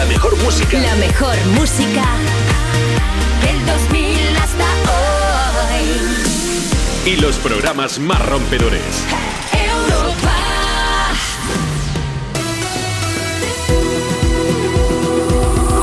[0.00, 0.80] La mejor música.
[0.80, 2.02] La mejor música
[3.42, 4.64] del 2000 hasta
[7.04, 7.12] hoy.
[7.12, 8.80] Y los programas más rompedores.
[9.52, 10.36] Europa.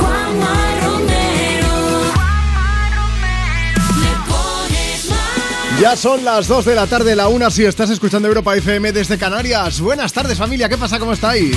[0.00, 1.76] Juanma Romero.
[3.94, 5.80] Me pones mal.
[5.80, 9.16] Ya son las 2 de la tarde, la 1 si estás escuchando Europa FM desde
[9.16, 9.80] Canarias.
[9.80, 10.98] Buenas tardes familia, ¿qué pasa?
[10.98, 11.56] ¿Cómo estáis?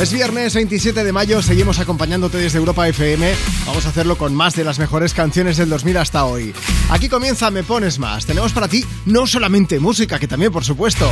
[0.00, 3.34] Es viernes 27 de mayo, seguimos acompañándote desde Europa FM.
[3.66, 6.54] Vamos a hacerlo con más de las mejores canciones del 2000 hasta hoy.
[6.88, 8.24] Aquí comienza Me Pones Más.
[8.24, 11.06] Tenemos para ti no solamente música, que también por supuesto.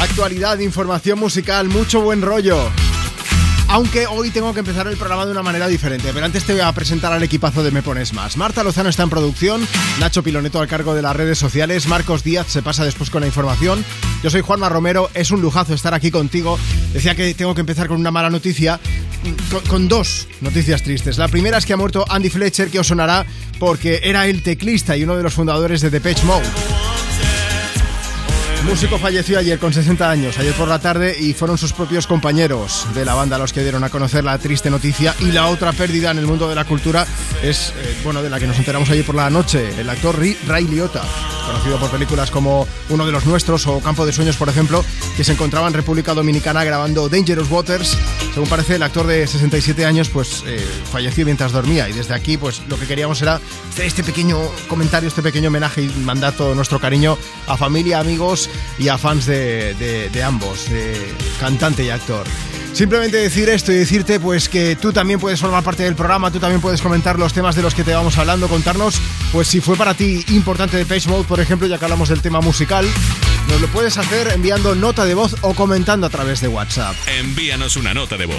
[0.00, 2.70] Actualidad, información musical, mucho buen rollo.
[3.68, 6.62] Aunque hoy tengo que empezar el programa de una manera diferente, pero antes te voy
[6.62, 8.36] a presentar al equipazo de Me Pones Más.
[8.36, 9.66] Marta Lozano está en producción,
[9.98, 13.26] Nacho Piloneto al cargo de las redes sociales, Marcos Díaz se pasa después con la
[13.26, 13.84] información.
[14.22, 16.58] Yo soy Juanma Romero, es un lujazo estar aquí contigo.
[16.92, 18.78] Decía que tengo que empezar con una mala noticia,
[19.68, 21.18] con, dos noticias tristes.
[21.18, 23.26] La primera es que ha muerto Andy Fletcher, que os sonará
[23.58, 26.46] porque era el teclista y uno de los fundadores de Depeche Mode.
[28.66, 32.86] Músico falleció ayer con 60 años, ayer por la tarde, y fueron sus propios compañeros
[32.94, 35.14] de la banda los que dieron a conocer la triste noticia.
[35.20, 37.06] Y la otra pérdida en el mundo de la cultura
[37.42, 40.64] es, eh, bueno, de la que nos enteramos ayer por la noche, el actor Ray
[40.64, 41.02] Liotta,
[41.46, 44.84] conocido por películas como Uno de los Nuestros o Campo de Sueños, por ejemplo,
[45.16, 47.96] que se encontraba en República Dominicana grabando Dangerous Waters.
[48.34, 51.88] Según parece, el actor de 67 años, pues eh, falleció mientras dormía.
[51.88, 53.40] Y desde aquí, pues lo que queríamos era
[53.78, 58.88] este pequeño comentario, este pequeño homenaje y mandar todo nuestro cariño a familia, amigos y
[58.88, 62.26] a fans de, de- de ambos, de cantante y actor.
[62.72, 66.38] Simplemente decir esto y decirte pues que tú también puedes formar parte del programa, tú
[66.38, 69.00] también puedes comentar los temas de los que te vamos hablando, contarnos
[69.32, 72.20] pues si fue para ti importante de Page Mode, por ejemplo, ya que hablamos del
[72.20, 72.86] tema musical,
[73.48, 76.94] nos lo puedes hacer enviando nota de voz o comentando a través de WhatsApp.
[77.18, 78.36] Envíanos una nota de voz.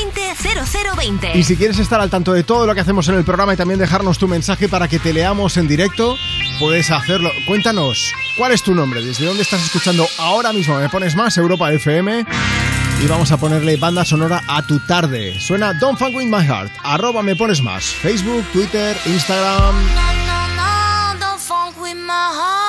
[0.00, 1.34] 660-200020.
[1.34, 3.56] Y si quieres estar al tanto de todo lo que hacemos en el programa y
[3.56, 6.16] también dejarnos tu mensaje para que te leamos en directo,
[6.58, 7.30] puedes hacerlo.
[7.46, 9.02] Cuéntanos, ¿cuál es tu nombre?
[9.02, 10.78] ¿Desde dónde estás escuchando ahora mismo?
[10.78, 12.24] Me pones más, Europa FM.
[13.04, 15.38] Y vamos a ponerle banda sonora a tu tarde.
[15.38, 16.72] Suena Don't Funk With My Heart.
[16.82, 17.84] Arroba me pones más.
[17.84, 19.74] Facebook, Twitter, Instagram.
[19.74, 22.59] No, no, no, don't funk with my heart.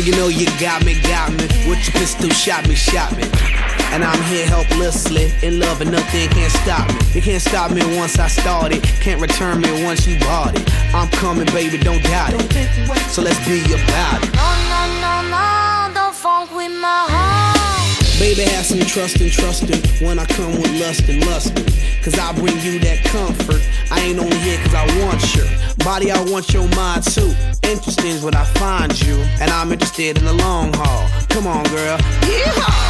[0.00, 1.44] Girl, you know you got me, got me.
[1.68, 3.24] With your pistol, shot me, shot me.
[3.92, 7.00] And I'm here helplessly, in love and nothing can't stop me.
[7.12, 10.94] You can't stop me once I started, can't return me once you bought it.
[10.94, 13.10] I'm coming, baby, don't doubt it.
[13.10, 14.32] So let's be about it.
[14.32, 17.09] No, no, no, no, don't funk with my.
[18.20, 21.64] Baby, have some trust and trusting when I come with lust and lusting.
[22.04, 23.66] Cause I bring you that comfort.
[23.90, 25.46] I ain't only here cause I want your
[25.78, 27.32] body, I want your mind too.
[27.62, 31.08] Interesting is when I find you, and I'm interested in the long haul.
[31.30, 31.96] Come on, girl.
[31.96, 32.89] Yeehaw!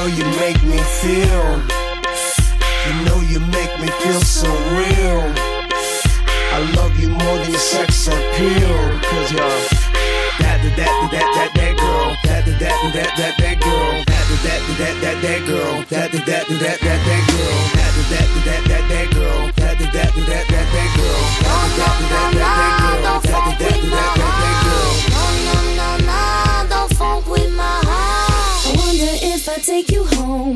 [0.00, 1.60] Girl, you make me feel.
[2.86, 5.20] You know you make me feel so real.
[6.56, 8.80] I love you more than your sex appeal.
[9.04, 9.60] Cause you're
[10.40, 12.16] that, that, that, that, that, that girl.
[12.24, 13.92] That, that, that that that that girl.
[14.08, 15.84] That that that that that girl.
[15.84, 17.60] That that that that that that girl.
[17.60, 19.52] That that that that that girl.
[19.52, 21.20] That that that that that that girl.
[21.20, 23.20] That that that that that girl.
[23.20, 24.96] That that that that that girl.
[25.12, 27.79] No, no, no, no, don't funk with my
[29.52, 30.54] I take you home,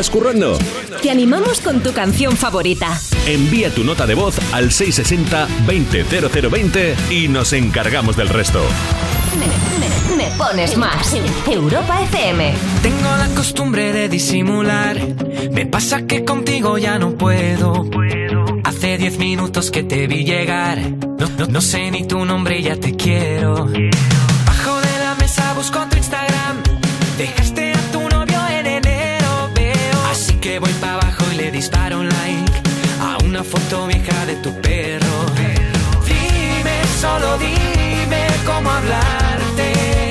[0.00, 0.56] ¿Estás currando?
[1.02, 2.98] Te animamos con tu canción favorita.
[3.26, 8.62] Envía tu nota de voz al 660-200020 y nos encargamos del resto.
[9.38, 9.44] Me,
[9.78, 11.14] me- me pones más.
[11.46, 12.54] Europa FM.
[12.82, 14.98] Tengo la costumbre de disimular.
[15.52, 17.84] Me pasa que contigo ya no puedo.
[18.64, 20.78] Hace diez minutos que te vi llegar.
[21.18, 23.68] No, no- no sé ni tu nombre y ya te quiero.
[33.40, 35.26] Una foto vieja de tu perro.
[36.04, 40.10] Dime, solo dime cómo hablarte.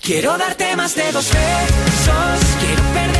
[0.00, 2.40] Quiero darte más de dos besos.
[2.60, 3.19] Quiero perder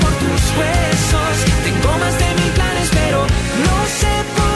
[0.00, 1.34] por tus huesos.
[1.64, 3.18] Tengo más de mil planes, pero
[3.66, 4.55] no sé por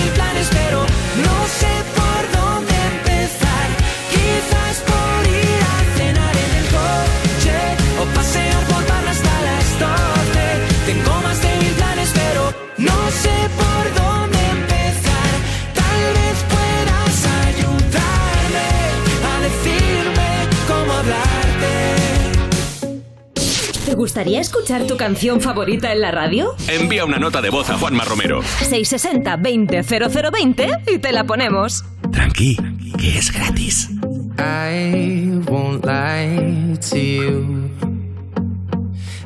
[24.01, 26.55] gustaría escuchar tu canción favorita en la radio?
[26.67, 28.41] Envía una nota de voz a Juanma Romero.
[28.41, 31.85] 660-200020 y te la ponemos.
[32.11, 32.57] Tranqui,
[32.97, 33.91] que es gratis.
[34.39, 37.69] I won't lie to you.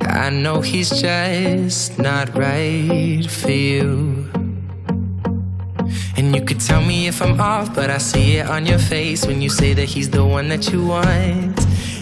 [0.02, 4.26] I know he's just not right for you.
[6.18, 9.26] And you could tell me if I'm off, but I see it on your face
[9.26, 11.66] when you say that he's the one that you want.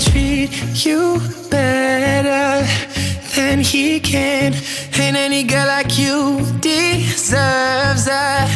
[0.00, 0.50] treat
[0.84, 2.66] you better
[3.34, 4.54] than he can.
[4.98, 8.48] And any girl like you deserves a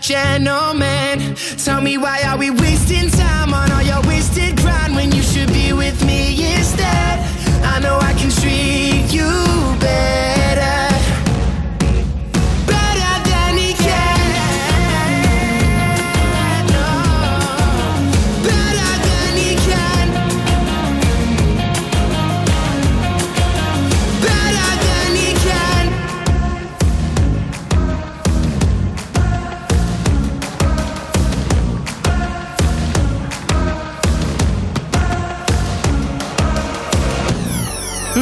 [0.00, 1.34] gentleman.
[1.64, 3.31] Tell me why are we wasting time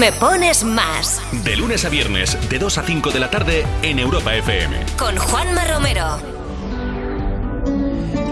[0.00, 3.99] Me pones más De lunes a viernes, de 2 a 5 de la tarde en
[3.99, 4.75] Europa FM.
[4.97, 6.19] con Juanma Romero.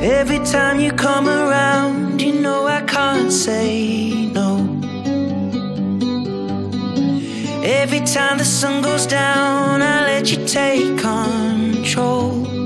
[0.01, 4.67] Every time you come around, you know I can't say no.
[7.63, 12.58] Every time the sun goes down, I let you take control.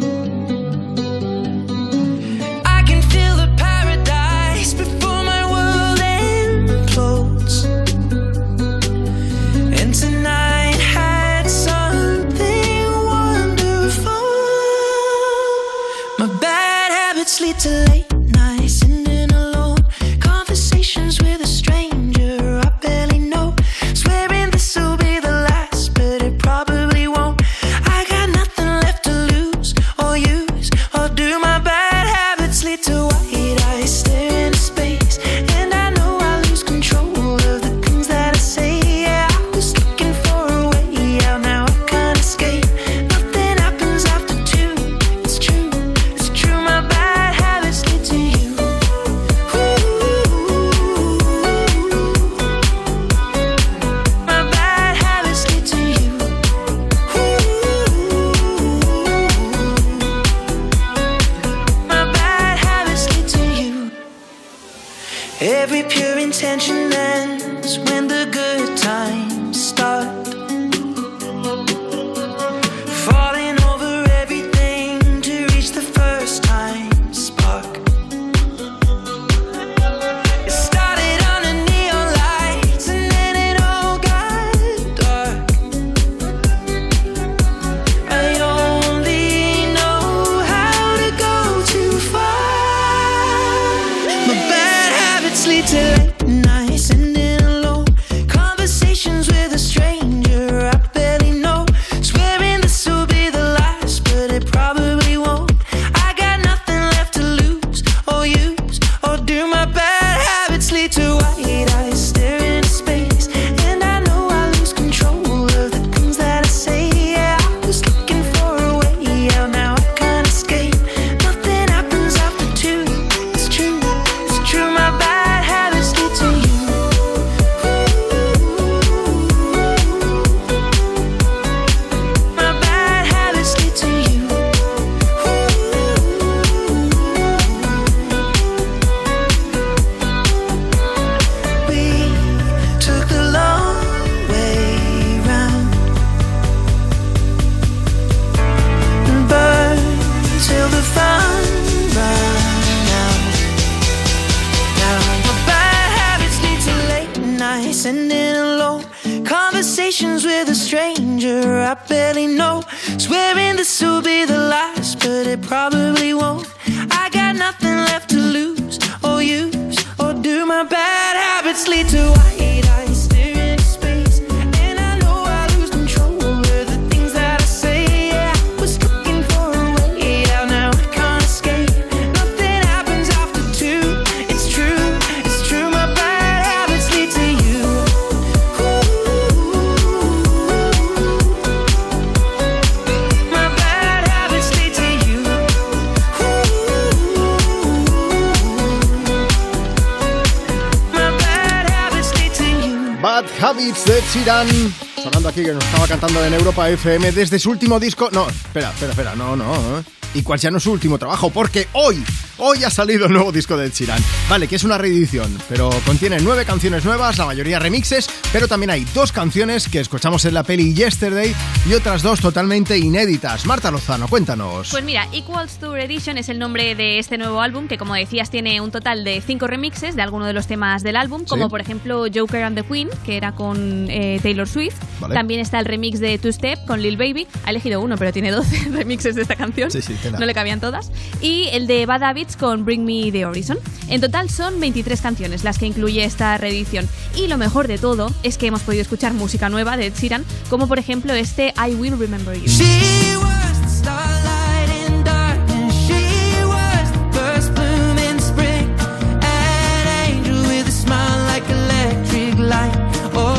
[206.52, 208.10] Europa FM desde su último disco.
[208.12, 209.54] No, espera, espera, espera, no, no.
[209.78, 209.82] ¿eh?
[210.14, 212.04] Y cuál ya no es su último trabajo, porque hoy,
[212.36, 213.98] hoy ha salido el nuevo disco de Chiran.
[214.28, 218.68] Vale, que es una reedición, pero contiene nueve canciones nuevas, la mayoría remixes, pero también
[218.68, 221.34] hay dos canciones que escuchamos en la peli Yesterday
[221.66, 223.46] y otras dos totalmente inéditas.
[223.46, 224.68] Marta Lozano, cuéntanos.
[224.70, 228.28] Pues mira, Equals Tour Edition es el nombre de este nuevo álbum que, como decías,
[228.28, 231.48] tiene un total de cinco remixes de algunos de los temas del álbum, como Sí.
[231.50, 234.76] por ejemplo Joker and the Queen, que era con eh, Taylor Swift.
[235.02, 235.14] Vale.
[235.14, 237.26] También está el remix de Two Step con Lil Baby.
[237.44, 239.70] Ha elegido uno, pero tiene 12 remixes de esta canción.
[239.70, 240.90] Sí, sí, no le cabían todas.
[241.20, 243.58] Y el de Bad Habits con Bring Me the Horizon.
[243.88, 246.88] En total son 23 canciones las que incluye esta reedición.
[247.16, 250.24] Y lo mejor de todo es que hemos podido escuchar música nueva de Ed Sheeran,
[250.48, 252.46] como por ejemplo este I Will Remember You.
[252.46, 252.91] She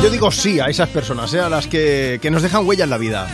[0.04, 1.40] Yo digo sí a esas personas, ¿eh?
[1.40, 3.26] a las que, que nos dejan huella en la vida.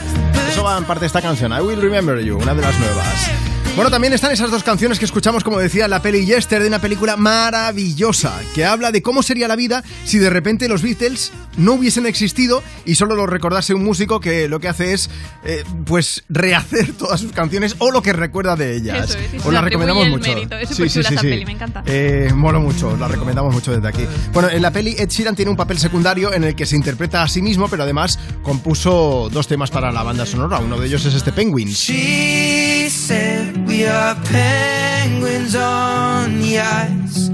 [0.48, 3.28] Eso va en parte de esta canción, I Will Remember You, una de las nuevas.
[3.74, 7.16] Bueno, también están esas dos canciones que escuchamos, como decía, la peli Yesterday, una película
[7.16, 12.06] maravillosa, que habla de cómo sería la vida si de repente los Beatles no hubiesen
[12.06, 15.10] existido y solo los recordase un músico que lo que hace es,
[15.44, 19.10] eh, pues, rehacer todas sus canciones o lo que recuerda de ellas.
[19.10, 20.28] Eso es, y se Os la recomendamos el mucho.
[20.34, 20.56] mérito.
[20.56, 21.82] Es superchula esta peli, me encanta.
[21.86, 24.06] Eh, mola mucho, os la recomendamos mucho desde aquí.
[24.32, 27.22] Bueno, en la peli Ed Sheeran tiene un papel secundario en el que se interpreta
[27.22, 30.58] a sí mismo, pero además compuso dos temas para la banda sonora.
[30.58, 31.68] Uno de ellos es este Penguin.
[31.68, 37.29] She said we are penguins on the ice.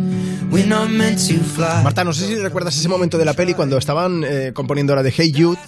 [1.82, 5.02] Marta, no sé si recuerdas ese momento de la peli cuando estaban eh, componiendo la
[5.02, 5.58] de Hey Jude.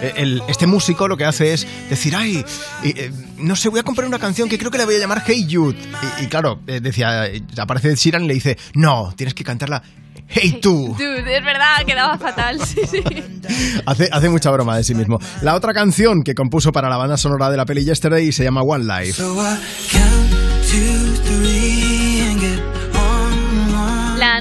[0.00, 2.44] Eh, el- este músico lo que hace es decir, ay,
[2.84, 4.98] eh, eh, no sé, voy a componer una canción que creo que la voy a
[4.98, 5.76] llamar Hey Jude.
[6.20, 9.82] Y, y claro, eh, decía, eh, aparece Sheeran y le dice, no, tienes que cantarla
[10.28, 10.94] Hey tú.
[10.98, 12.60] Dude, es verdad, quedaba fatal.
[12.64, 13.02] Sí, sí.
[13.86, 15.18] Hace, hace mucha broma de sí mismo.
[15.42, 18.60] La otra canción que compuso para la banda sonora de la peli Yesterday se llama
[18.62, 19.14] One Life.
[19.14, 19.56] So I
[19.90, 20.30] count
[20.70, 21.77] two, three,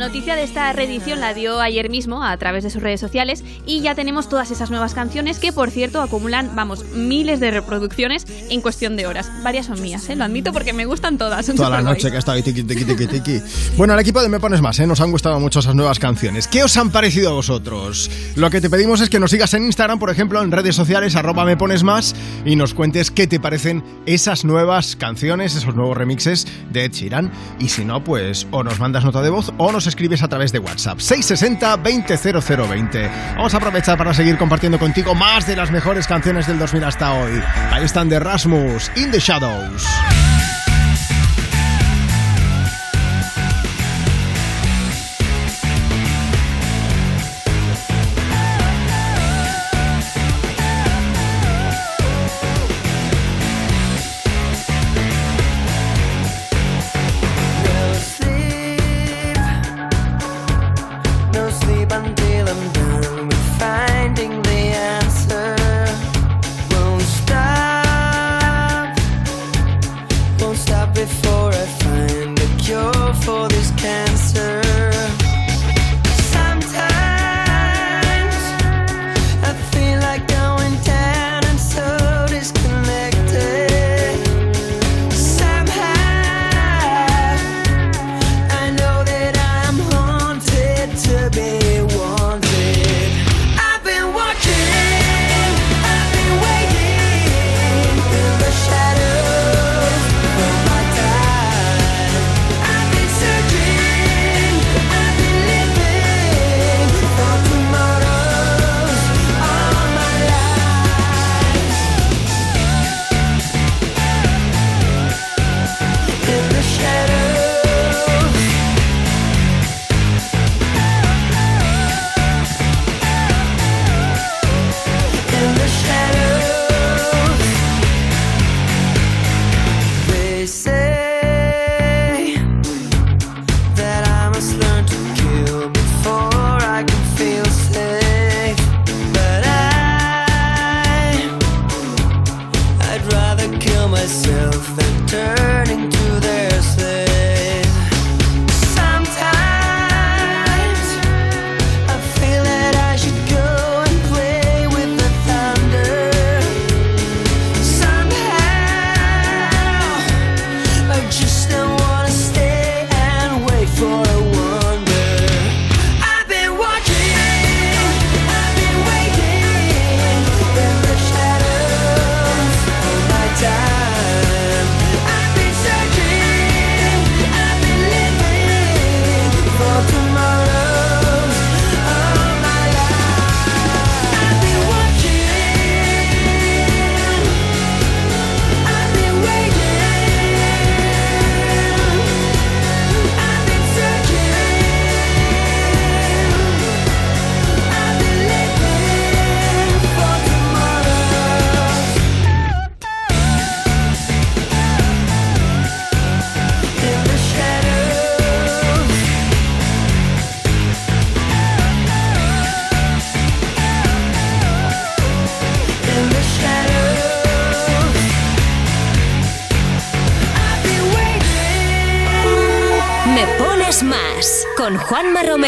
[0.07, 3.81] noticia de esta reedición la dio ayer mismo a través de sus redes sociales y
[3.81, 8.61] ya tenemos todas esas nuevas canciones que, por cierto, acumulan, vamos, miles de reproducciones en
[8.61, 9.29] cuestión de horas.
[9.43, 10.15] Varias son mías, ¿eh?
[10.15, 11.45] lo admito porque me gustan todas.
[11.45, 13.41] Son Toda la noche que ha estado ahí tiqui, tiqui, tiqui, tiqui.
[13.75, 14.87] Bueno, al equipo de Me Pones Más, ¿eh?
[14.87, 16.47] nos han gustado mucho esas nuevas canciones.
[16.47, 18.09] ¿Qué os han parecido a vosotros?
[18.37, 21.17] Lo que te pedimos es que nos sigas en Instagram, por ejemplo, en redes sociales,
[21.17, 22.15] arroba Me Pones Más,
[22.45, 27.29] y nos cuentes qué te parecen esas nuevas canciones, esos nuevos remixes de Ed Sheeran.
[27.59, 30.51] Y si no, pues o nos mandas nota de voz o nos escribes a través
[30.51, 30.99] de WhatsApp.
[30.99, 33.09] 660-200020.
[33.35, 37.13] Vamos a aprovechar para seguir compartiendo contigo más de las mejores canciones del 2000 hasta
[37.13, 37.41] hoy.
[37.71, 39.87] Ahí están de Rasmus, In the Shadows.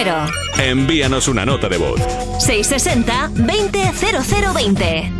[0.03, 0.31] Romero.
[0.57, 1.99] Envíanos una nota de voz.
[2.39, 5.18] 660 20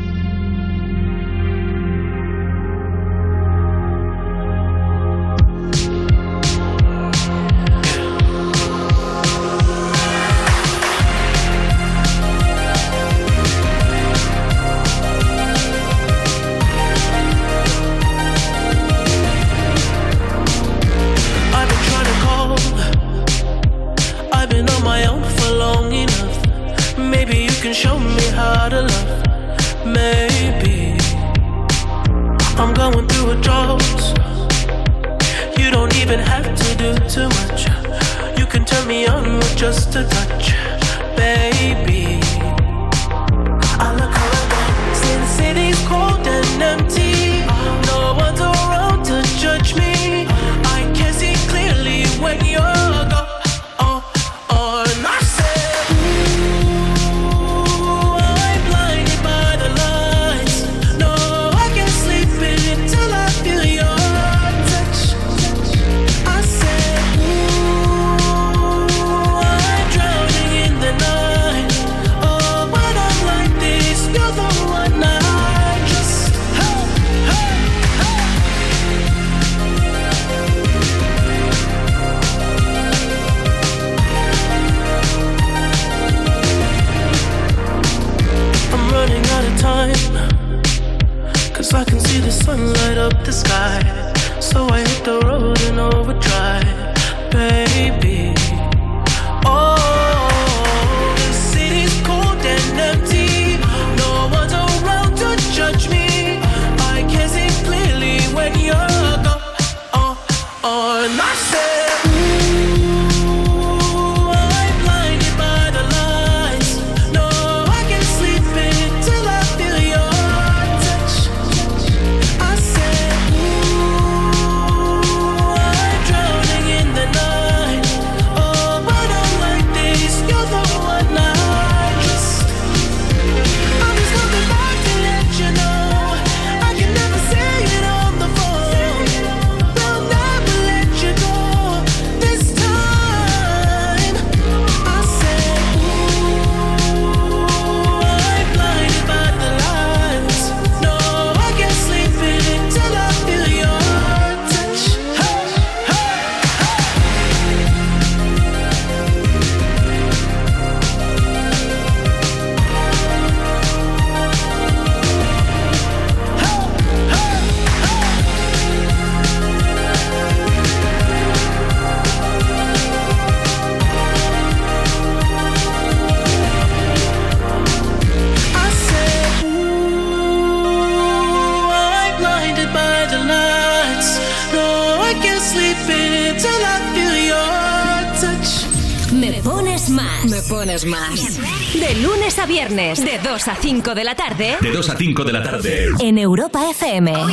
[193.89, 194.55] 5 de la tarde.
[194.61, 195.87] De 2 a 5 de la tarde.
[195.99, 197.11] En Europa FM.
[197.11, 197.31] Con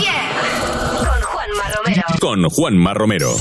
[1.23, 2.03] Juanma Romero.
[2.19, 3.37] Con Juanma Romero.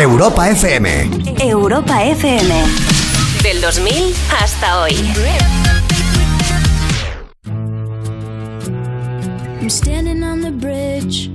[0.00, 0.86] Europa FM.
[1.44, 2.50] Europa FM.
[3.42, 4.94] Del 2000 hasta hoy.
[9.60, 11.28] I'm standing on the bridge.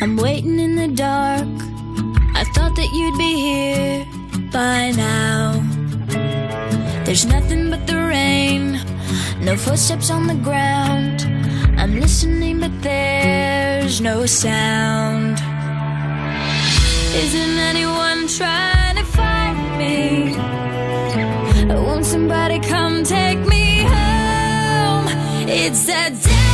[0.00, 1.48] I'm waiting in the dark.
[2.36, 4.06] I thought that you'd be here
[4.52, 5.60] by now.
[7.04, 8.78] There's nothing but the rain,
[9.40, 11.26] no footsteps on the ground.
[11.76, 15.47] I'm listening, but there's no sound.
[17.14, 20.36] Isn't anyone trying to find me?
[21.74, 25.06] Won't somebody come take me home?
[25.48, 26.47] It's that damn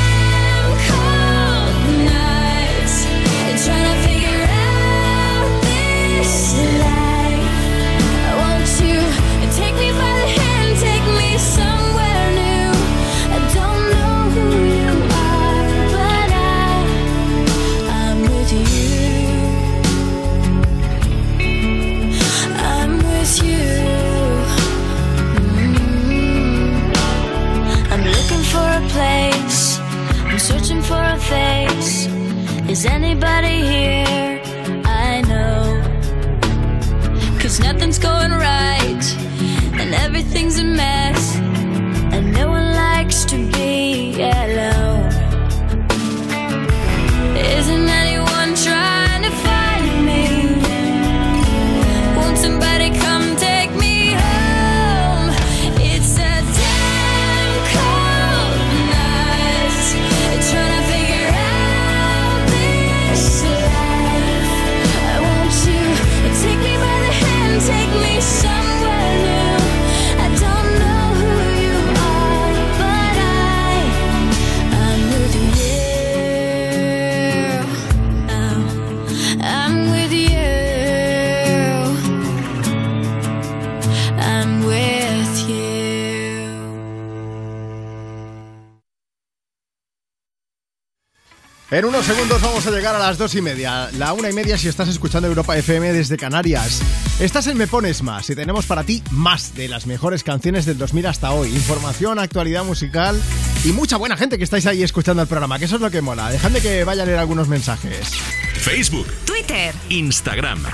[92.64, 95.28] vamos a llegar a las dos y media, la una y media si estás escuchando
[95.28, 96.80] Europa FM desde Canarias.
[97.20, 100.78] Estás en Me Pones Más y tenemos para ti más de las mejores canciones del
[100.78, 101.50] 2000 hasta hoy.
[101.50, 103.20] Información, actualidad musical
[103.64, 106.00] y mucha buena gente que estáis ahí escuchando el programa, que eso es lo que
[106.00, 106.30] mola.
[106.30, 108.08] Dejadme que vaya a leer algunos mensajes.
[108.54, 110.64] Facebook, Twitter, Instagram.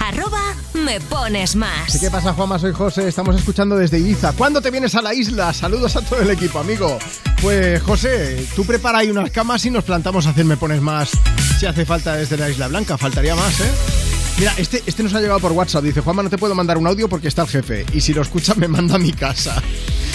[0.00, 1.92] arroba me pones más.
[1.92, 2.58] Sí, ¿Qué pasa, Juanma?
[2.58, 3.06] Soy José.
[3.06, 4.32] Estamos escuchando desde Ibiza.
[4.32, 5.52] ¿Cuándo te vienes a la isla?
[5.52, 6.98] Saludos a todo el equipo, amigo.
[7.42, 11.10] Pues, José, tú prepara ahí unas camas y nos plantamos a hacer Me Pones Más
[11.58, 12.98] si hace falta desde la Isla Blanca.
[12.98, 13.70] Faltaría más, ¿eh?
[14.38, 15.84] Mira, este, este nos ha llegado por WhatsApp.
[15.84, 17.86] Dice, Juanma, no te puedo mandar un audio porque está el jefe.
[17.94, 19.62] Y si lo escucha, me manda a mi casa.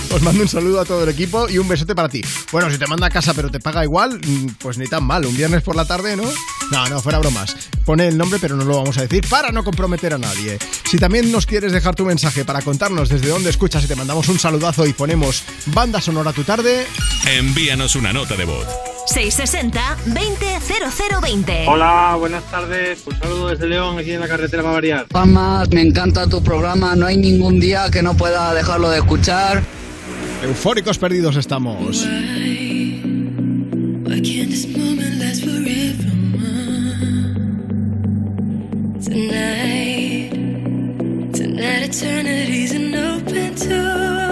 [0.09, 2.21] Os mando un saludo a todo el equipo y un besote para ti.
[2.51, 5.25] Bueno, si te manda a casa pero te paga igual, mm, pues ni tan mal.
[5.25, 6.23] Un viernes por la tarde, ¿no?
[6.71, 7.55] No, no, fuera bromas.
[7.85, 10.57] Pone el nombre, pero no lo vamos a decir para no comprometer a nadie.
[10.89, 14.27] Si también nos quieres dejar tu mensaje para contarnos desde dónde escuchas y te mandamos
[14.29, 16.85] un saludazo y ponemos banda sonora a tu tarde,
[17.27, 18.65] Envíanos una nota de voz.
[19.13, 21.65] 660-200020.
[21.67, 23.03] Hola, buenas tardes.
[23.05, 25.05] Un saludo desde León, aquí en la carretera para variar.
[25.71, 29.61] Me encanta tu programa, no hay ningún día que no pueda dejarlo de escuchar.
[30.43, 32.06] Eufóricos perdidos estamos.
[39.04, 40.32] Tonight,
[41.34, 44.30] tonight eternity's an open door.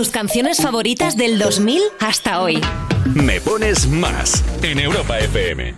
[0.00, 2.58] Tus canciones favoritas del 2000 hasta hoy.
[3.14, 5.74] Me pones más en Europa FM.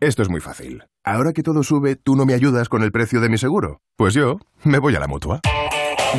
[0.00, 0.82] Esto es muy fácil.
[1.04, 3.80] Ahora que todo sube, ¿tú no me ayudas con el precio de mi seguro?
[3.96, 5.40] Pues yo me voy a la mutua.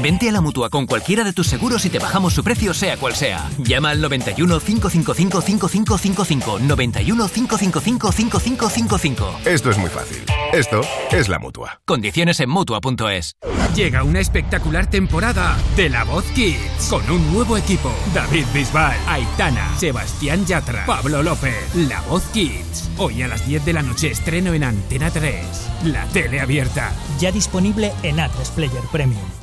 [0.02, 2.98] Vente a la mutua con cualquiera de tus seguros y te bajamos su precio, sea
[2.98, 3.50] cual sea.
[3.60, 6.60] Llama al 91 555 5555.
[6.60, 9.40] 91 555 5555.
[9.46, 10.24] Esto es muy fácil.
[10.52, 11.82] Esto es la mutua.
[11.86, 13.36] Condiciones en mutua.es.
[13.76, 17.92] Llega una espectacular temporada de La Voz Kids con un nuevo equipo.
[18.14, 21.76] David Bisbal, Aitana, Sebastián Yatra, Pablo López.
[21.76, 22.90] La Voz Kids.
[22.98, 25.46] Hoy a las 10 de la noche estreno en Antena 3.
[25.86, 26.92] La tele abierta.
[27.20, 29.43] Ya disponible en A3 Player Premium.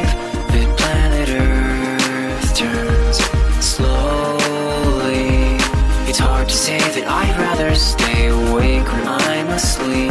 [9.61, 10.09] I'm.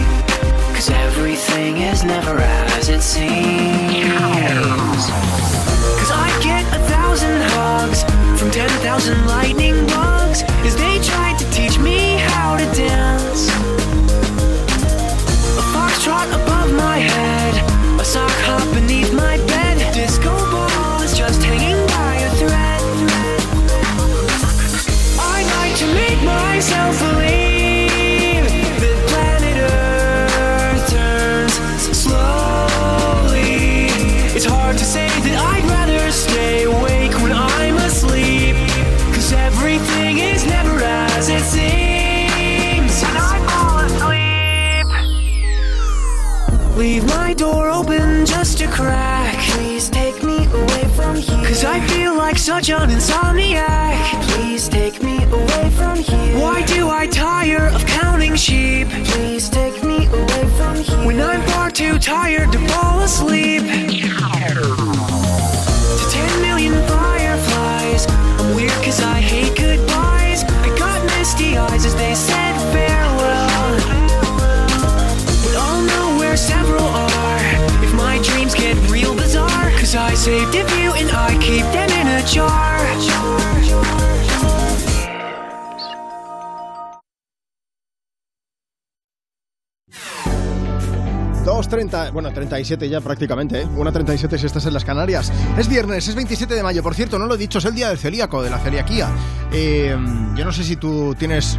[0.74, 3.26] Cause everything is never as it seems.
[5.98, 8.02] Cause I get a thousand hugs
[8.38, 13.29] from ten thousand lightning bugs as they tried to teach me how to dance.
[52.40, 54.22] Such an insomniac.
[54.30, 56.38] Please take me away from here.
[56.40, 58.88] Why do I tire of counting sheep?
[59.12, 61.06] Please take me away from here.
[61.06, 63.60] When I'm far too tired to fall asleep.
[63.60, 63.66] To
[66.10, 68.06] 10 million fireflies.
[68.08, 70.44] I'm weird cause I hate goodbyes.
[70.44, 73.76] I got misty eyes as they said farewell.
[75.44, 79.70] But I'll know where several are if my dreams get real bizarre.
[79.72, 80.69] Cause I saved a
[91.70, 93.68] 30, bueno, 37 ya prácticamente, ¿eh?
[93.76, 95.32] Una 37 si estás en las Canarias.
[95.56, 97.88] Es viernes, es 27 de mayo, por cierto, no lo he dicho, es el día
[97.88, 99.08] del celíaco, de la celiaquía.
[99.52, 99.96] Eh,
[100.36, 101.58] yo no sé si tú tienes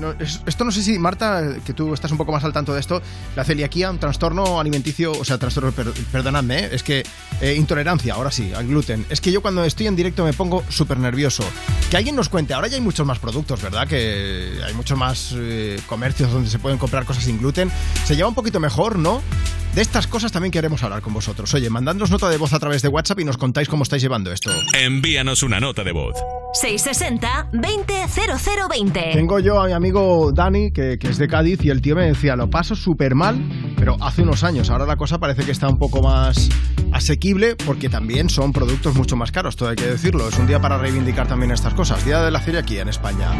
[0.00, 2.74] no, es- esto no sé si, Marta, que tú estás un poco más al tanto
[2.74, 3.00] de esto,
[3.36, 6.68] la celiaquía, un trastorno alimenticio, o sea, trastorno, per- perdonadme, ¿eh?
[6.72, 7.04] es que
[7.40, 9.04] eh, intolerancia, ahora sí, al gluten.
[9.10, 11.44] Es que yo cuando estoy en directo me pongo súper nervioso.
[11.90, 13.86] Que alguien nos cuente, ahora ya hay muchos más productos, ¿verdad?
[13.86, 17.70] Que hay muchos más eh, comercios donde se pueden comprar cosas sin gluten.
[18.04, 19.22] Se lleva un poquito mejor, ¿no?
[19.74, 21.52] De estas cosas también queremos hablar con vosotros.
[21.54, 24.32] Oye, mandadnos nota de voz a través de WhatsApp y nos contáis cómo estáis llevando
[24.32, 24.50] esto.
[24.72, 26.16] Envíanos una nota de voz.
[26.60, 29.12] 660-200020.
[29.12, 32.06] Tengo yo a mi amigo Dani, que, que es de Cádiz, y el tío me
[32.06, 33.38] decía, lo paso súper mal,
[33.76, 34.70] pero hace unos años.
[34.70, 36.48] Ahora la cosa parece que está un poco más
[36.92, 40.28] asequible, porque también son productos mucho más caros, todo hay que decirlo.
[40.28, 42.04] Es un día para reivindicar también estas cosas.
[42.04, 43.30] Día de la celiaquía en España.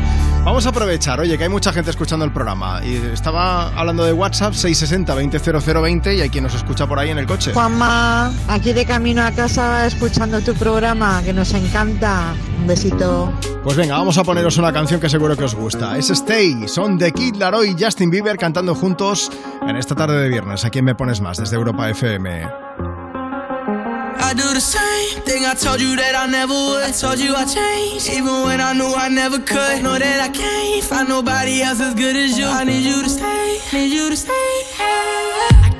[0.45, 2.81] Vamos a aprovechar, oye, que hay mucha gente escuchando el programa.
[2.85, 7.27] Y estaba hablando de WhatsApp, 660-200020, y hay quien nos escucha por ahí en el
[7.27, 7.53] coche.
[7.53, 12.35] Juanma, aquí de camino a casa escuchando tu programa, que nos encanta.
[12.61, 13.33] Un besito.
[13.63, 15.99] Pues venga, vamos a poneros una canción que seguro que os gusta.
[15.99, 16.11] Es
[16.41, 19.31] Stay, son The Kid Laroi y Justin Bieber cantando juntos
[19.61, 20.65] en esta tarde de viernes.
[20.65, 21.37] ¿A quién me pones más?
[21.37, 22.31] Desde Europa FM.
[22.39, 26.83] I do the same thing I told you that I never would.
[26.83, 29.83] I told you I changed, even when I knew I never could.
[29.83, 32.47] Know that I can't find nobody else as good as you.
[32.47, 34.33] I need you to stay, need you to stay.
[34.33, 35.80] I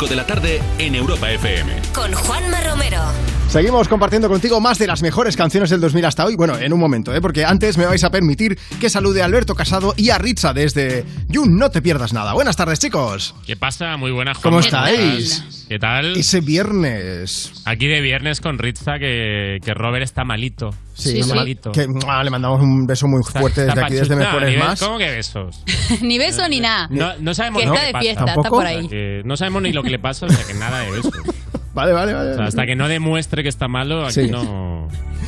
[0.00, 1.72] 5 de la tarde en Europa FM.
[1.92, 3.02] Con Juanma Romero.
[3.50, 6.36] Seguimos compartiendo contigo más de las mejores canciones del 2000 hasta hoy.
[6.36, 7.20] Bueno, en un momento, ¿eh?
[7.20, 11.04] porque antes me vais a permitir que salude a Alberto Casado y a Ritza desde
[11.28, 12.32] You No Te Pierdas Nada.
[12.32, 13.34] Buenas tardes, chicos.
[13.44, 13.98] ¿Qué pasa?
[13.98, 14.38] Muy buenas.
[14.38, 14.90] ¿Cómo Juanma.
[14.90, 15.44] estáis?
[15.70, 16.16] ¿Qué tal?
[16.16, 17.62] Ese viernes.
[17.64, 20.70] Aquí de viernes con Ritza que, que Robert está malito.
[20.98, 21.70] está malito.
[21.70, 24.38] Que mua, le mandamos un beso muy fuerte Está desde aquí, desde Me pachucho.
[24.40, 24.80] Pones Ni be- Más.
[24.82, 25.62] ¿Cómo que besos?
[26.02, 26.88] ni beso ni nada.
[26.90, 28.02] No, no sabemos que lo está que de pasa.
[28.02, 28.88] fiesta, está por ahí.
[28.88, 31.12] Que no sabemos ni lo que le pasa, o sea que nada de besos.
[31.72, 32.30] Vale, vale, vale.
[32.32, 34.28] O sea, hasta que no demuestre que está malo, aquí Sí.
[34.28, 34.42] no.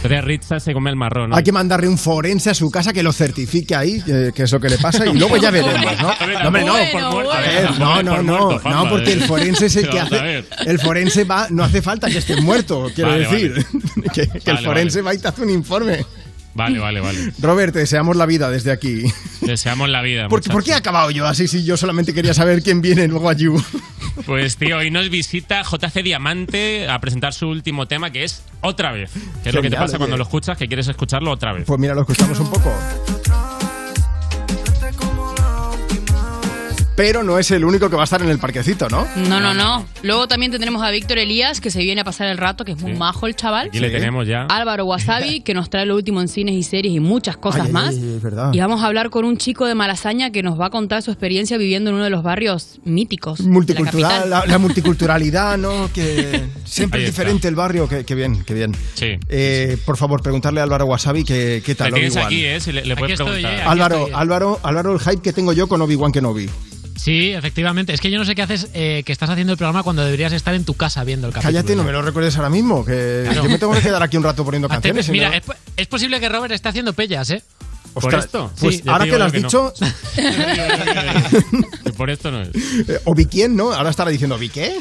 [0.03, 1.30] Entonces Ritza se come el marrón.
[1.30, 1.36] ¿no?
[1.36, 4.50] Hay que mandarle un forense a su casa que lo certifique ahí, que, que es
[4.53, 6.09] lo que le pasa, y luego ya veremos, ¿no?
[6.42, 6.74] No, hombre, no.
[6.74, 10.20] A ver, no, no, no, no, porque el forense es el que hace.
[10.20, 10.44] ver.
[10.66, 13.66] El forense va, no hace falta que esté muerto, quiero Vale, decir.
[14.12, 16.05] Que, que el Vale, forense va y te hace un informe.
[16.55, 17.32] Vale, vale, vale.
[17.40, 19.05] Robert, te deseamos la vida desde aquí.
[19.40, 20.28] Deseamos la vida.
[20.28, 23.30] ¿Por, ¿Por qué he acabado yo así si yo solamente quería saber quién viene luego
[23.30, 23.62] a You?
[24.26, 28.92] Pues tío, hoy nos visita JC Diamante a presentar su último tema que es Otra
[28.92, 29.10] vez.
[29.42, 29.98] Que es lo que te pasa oye.
[29.98, 31.64] cuando lo escuchas, que quieres escucharlo otra vez.
[31.66, 32.72] Pues mira, lo escuchamos un poco.
[36.95, 39.07] Pero no es el único que va a estar en el parquecito, ¿no?
[39.16, 39.86] No, no, no.
[40.03, 42.80] Luego también tendremos a Víctor Elías, que se viene a pasar el rato, que es
[42.82, 43.68] muy majo el chaval.
[43.68, 44.43] Aquí le tenemos ya.
[44.45, 47.72] Álvaro Wasabi, que nos trae lo último en cines y series y muchas cosas Ay,
[47.72, 47.88] más.
[47.95, 48.53] ay, es verdad.
[48.53, 51.11] Y vamos a hablar con un chico de Malasaña que nos va a contar su
[51.11, 53.40] experiencia viviendo en uno de los barrios míticos.
[53.40, 55.90] la Multicultural, la, la multiculturalidad, ¿no?
[55.95, 57.88] Que siempre es diferente el barrio.
[57.88, 58.76] Que, que bien, que bien.
[58.95, 59.18] Sí.
[59.30, 62.61] Eh, por favor, preguntarle a Álvaro Wasabi que, qué tal Le tienes aquí, ¿eh?
[62.61, 63.62] Si le, le puedes preguntar.
[63.66, 66.51] Álvaro, Álvaro, Álvaro, el hype que tengo yo con Obi-Wan Kenobi.
[67.03, 67.92] Sí, efectivamente.
[67.92, 70.32] Es que yo no sé qué haces, eh, que estás haciendo el programa cuando deberías
[70.32, 71.53] estar en tu casa viendo el capítulo.
[71.59, 73.42] Cállate, no me lo recuerdes ahora mismo, que Claro.
[73.42, 75.09] yo me tengo que quedar aquí un rato poniendo canciones.
[75.09, 77.42] mira, no- es, po- es posible que Robert esté haciendo pellas, ¿eh?
[77.92, 78.53] ¿Por Ostras, esto?
[78.61, 79.72] Pues Sí, ahora que lo has que dicho.
[81.84, 82.48] Que por esto no es.
[82.88, 83.72] eh, o vi quién, ¿no?
[83.72, 84.76] Ahora estará diciendo, ¿vi qué?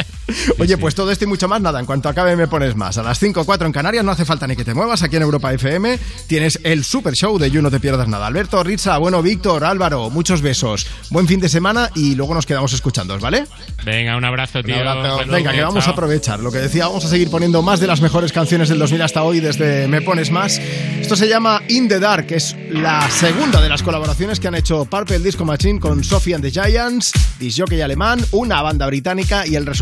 [0.58, 2.98] Oye, pues todo esto y mucho más, nada, en cuanto acabe me pones más.
[2.98, 5.16] A las 5 o 4 en Canarias no hace falta ni que te muevas, aquí
[5.16, 8.26] en Europa FM tienes el super show de You No Te Pierdas Nada.
[8.26, 10.86] Alberto, Ritza, bueno, Víctor, Álvaro, muchos besos.
[11.10, 13.44] Buen fin de semana y luego nos quedamos escuchando, ¿vale?
[13.84, 14.76] Venga, un abrazo, tío.
[14.76, 16.40] Buen Venga, que vamos a aprovechar.
[16.40, 19.22] Lo que decía, vamos a seguir poniendo más de las mejores canciones del 2000 hasta
[19.22, 20.58] hoy desde Me Pones Más.
[20.58, 24.54] Esto se llama In the Dark, que es la segunda de las colaboraciones que han
[24.54, 29.56] hecho Purple Disco Machine con Sophie and the Giants, disjockey alemán, una banda británica y
[29.56, 29.81] el resultado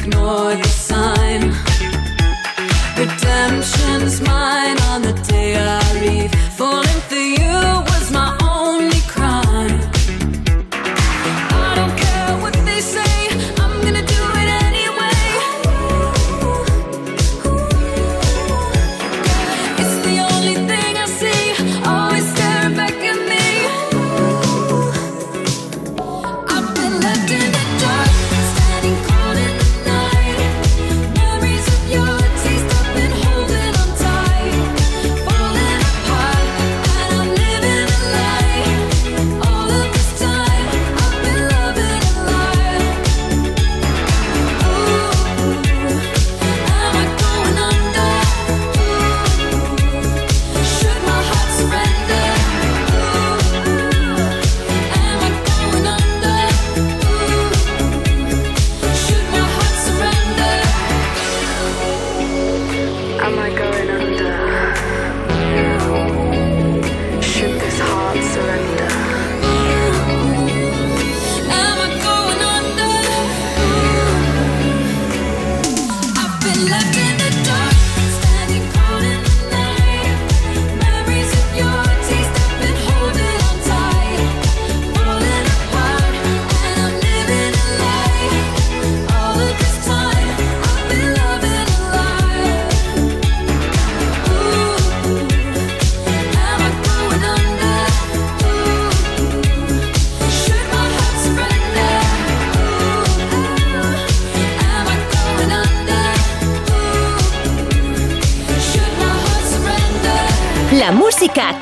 [0.00, 1.42] ignore the sign.
[2.96, 6.39] Redemption's mine on the day I leave.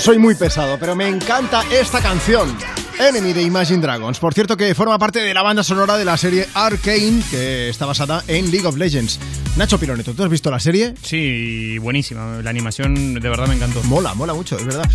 [0.00, 2.54] Soy muy pesado, pero me encanta esta canción.
[2.98, 4.18] Enemy de Imagine Dragons.
[4.18, 7.84] Por cierto, que forma parte de la banda sonora de la serie Arcane, que está
[7.84, 9.20] basada en League of Legends.
[9.56, 10.94] Nacho Pironeto, ¿tú has visto la serie?
[11.02, 12.40] Sí, buenísima.
[12.42, 13.82] La animación de verdad me encantó.
[13.84, 14.88] Mola, mola mucho, es verdad.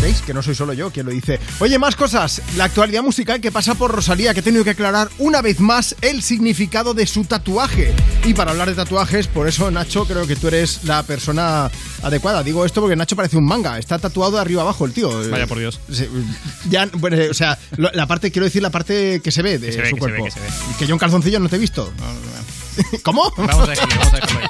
[0.00, 0.22] ¿Veis?
[0.22, 1.40] Que no soy solo yo quien lo dice.
[1.58, 2.40] Oye, más cosas.
[2.56, 5.96] La actualidad musical que pasa por Rosalía, que ha tenido que aclarar una vez más
[6.02, 7.92] el significado de su tatuaje.
[8.24, 11.70] Y para hablar de tatuajes, por eso, Nacho, creo que tú eres la persona
[12.02, 12.42] adecuada.
[12.44, 13.78] Digo esto porque Nacho parece un manga.
[13.78, 15.10] Está tatuado de arriba abajo el tío.
[15.30, 15.80] Vaya por Dios.
[16.70, 19.72] Ya, bueno, sea, lo- la parte, quiero decir, la parte que se ve de ve,
[19.72, 20.24] su que se ve, cuerpo.
[20.24, 20.46] que se ve.
[20.78, 21.90] Que yo en calzoncillo no te he visto.
[23.02, 23.32] ¿Cómo?
[23.36, 24.48] Vamos a dejarlo, vamos a dejarlo ahí.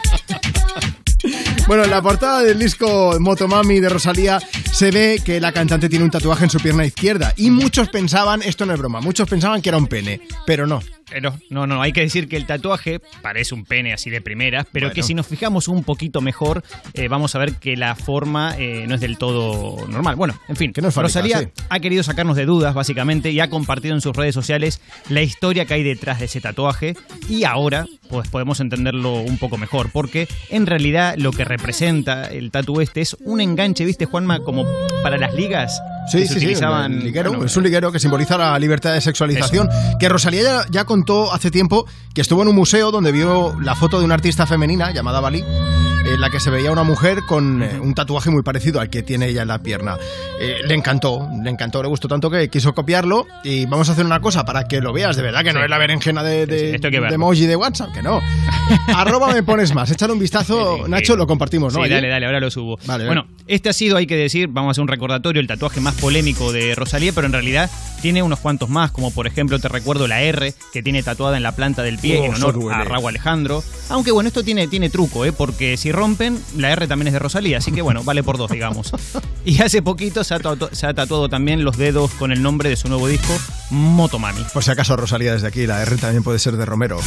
[1.66, 4.40] Bueno, en la portada del disco Motomami de Rosalía
[4.72, 8.40] se ve que la cantante tiene un tatuaje en su pierna izquierda y muchos pensaban,
[8.42, 10.80] esto no es broma, muchos pensaban que era un pene, pero no.
[11.10, 14.66] Pero no, no, hay que decir que el tatuaje parece un pene así de primeras,
[14.70, 14.94] pero Bueno.
[14.94, 16.62] que si nos fijamos un poquito mejor,
[16.94, 20.16] eh, vamos a ver que la forma eh, no es del todo normal.
[20.16, 21.48] Bueno, en fin, no es fábrica, Rosalía sí.
[21.68, 25.64] ha querido sacarnos de dudas, básicamente, y ha compartido en sus redes sociales la historia
[25.64, 26.94] que hay detrás de ese tatuaje,
[27.28, 32.50] y ahora pues podemos entenderlo un poco mejor, porque en realidad lo que representa el
[32.50, 34.40] tatu este es un enganche, ¿viste, Juanma?
[34.40, 34.64] Como
[35.02, 35.80] para las ligas
[36.10, 39.68] Sí, sí, sí, liguero, bueno, es un liguero que simboliza la libertad de sexualización.
[39.98, 43.74] Que Rosalía ya, ya contó hace tiempo que estuvo en un museo donde vio la
[43.74, 45.44] foto de una artista femenina llamada Bali,
[46.14, 49.02] en la que se veía una mujer con eh, un tatuaje muy parecido al que
[49.02, 49.96] tiene ella en la pierna.
[50.40, 53.26] Eh, le encantó, le encantó, le gustó tanto que quiso copiarlo.
[53.44, 55.64] Y vamos a hacer una cosa para que lo veas, de verdad, que no Sí.
[55.64, 58.20] es la berenjena de, de, esto hay que de emoji de WhatsApp, que no.
[58.94, 61.82] Arroba me pones más, échale un vistazo, Nacho, lo compartimos, ¿no?
[61.84, 62.78] Sí, dale, dale, ahora lo subo.
[62.86, 65.80] Vale, bueno, este ha sido, hay que decir, vamos a hacer un recordatorio, el tatuaje
[65.80, 67.70] más polémico de Rosalía, pero en realidad
[68.02, 71.42] tiene unos cuantos más, como por ejemplo, te recuerdo la R, que tiene tatuada en
[71.42, 73.62] la planta del pie Oh, en honor a Raúl Alejandro.
[73.90, 75.32] Aunque bueno, esto tiene, tiene truco, ¿eh?
[75.32, 78.50] porque si rompen, la R también es de Rosalía, así que bueno, vale por dos,
[78.50, 78.90] digamos.
[79.44, 82.68] Y hace poquito se ha, tatu- se ha tatuado también los dedos con el nombre
[82.70, 83.36] de su nuevo disco,
[83.70, 84.42] Motomami.
[84.52, 86.98] Por si acaso, Rosalía, desde aquí, la R también puede ser de Romero.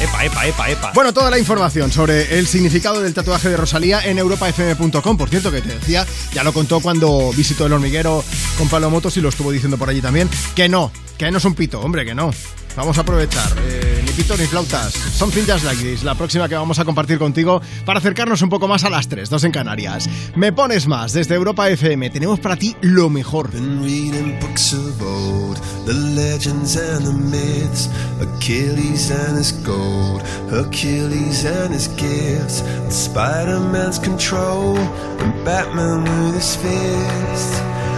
[0.00, 0.92] Epa, epa, epa, epa.
[0.94, 5.16] Bueno, toda la información sobre el significado del tatuaje de Rosalía en europafm.com.
[5.16, 8.24] Por cierto, que te decía, ya lo contó cuando visitó el hormiguero
[8.58, 10.90] con Pablo Motos y lo estuvo diciendo por allí también, que no,
[11.22, 12.32] que no es un pito, hombre, que no.
[12.74, 14.92] Vamos a aprovechar, eh, ni pito ni flautas.
[14.92, 18.66] Something just like this, la próxima que vamos a compartir contigo para acercarnos un poco
[18.66, 20.10] más a las 3, dos en Canarias.
[20.34, 23.50] Me pones más desde Europa FM, tenemos para ti lo mejor.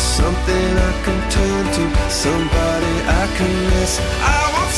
[0.00, 4.00] Something I can turn to, somebody I can miss.
[4.22, 4.69] I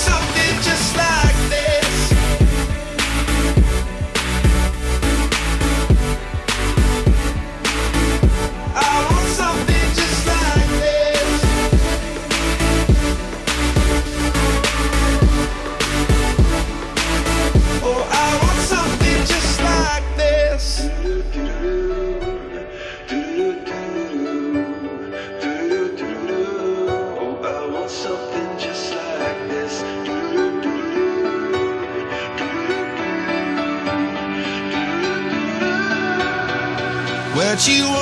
[37.52, 38.01] Where'd you wanna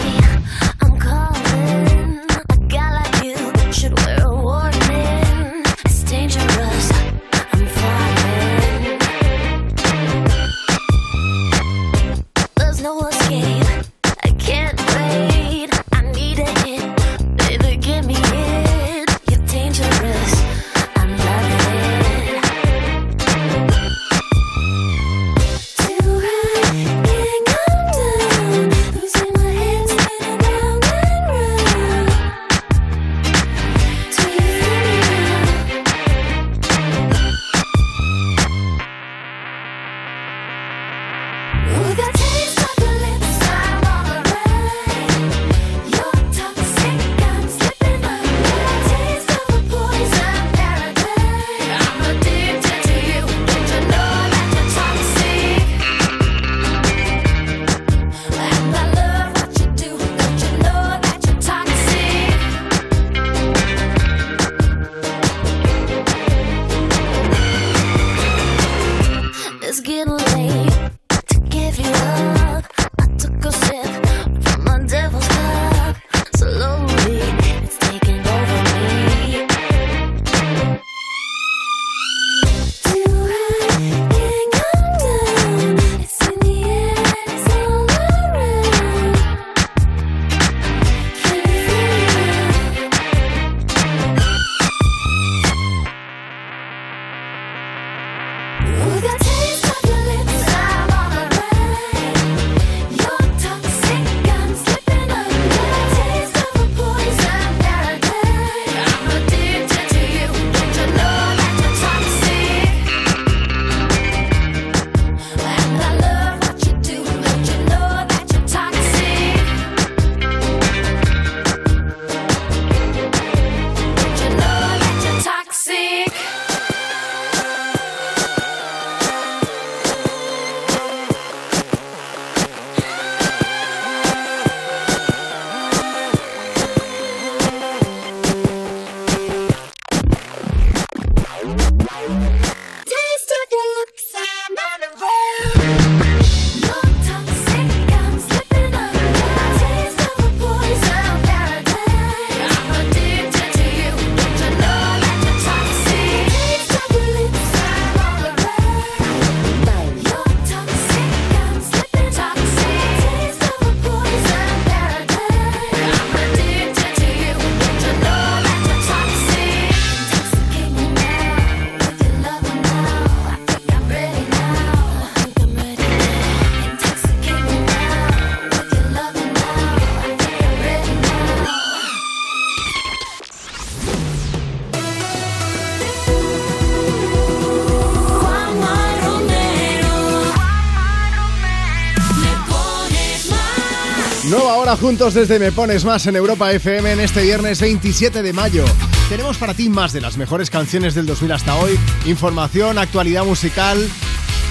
[194.79, 198.63] Juntos desde Me Pones Más en Europa FM en este viernes 27 de mayo.
[199.09, 203.77] Tenemos para ti más de las mejores canciones del 2000 hasta hoy, información, actualidad musical.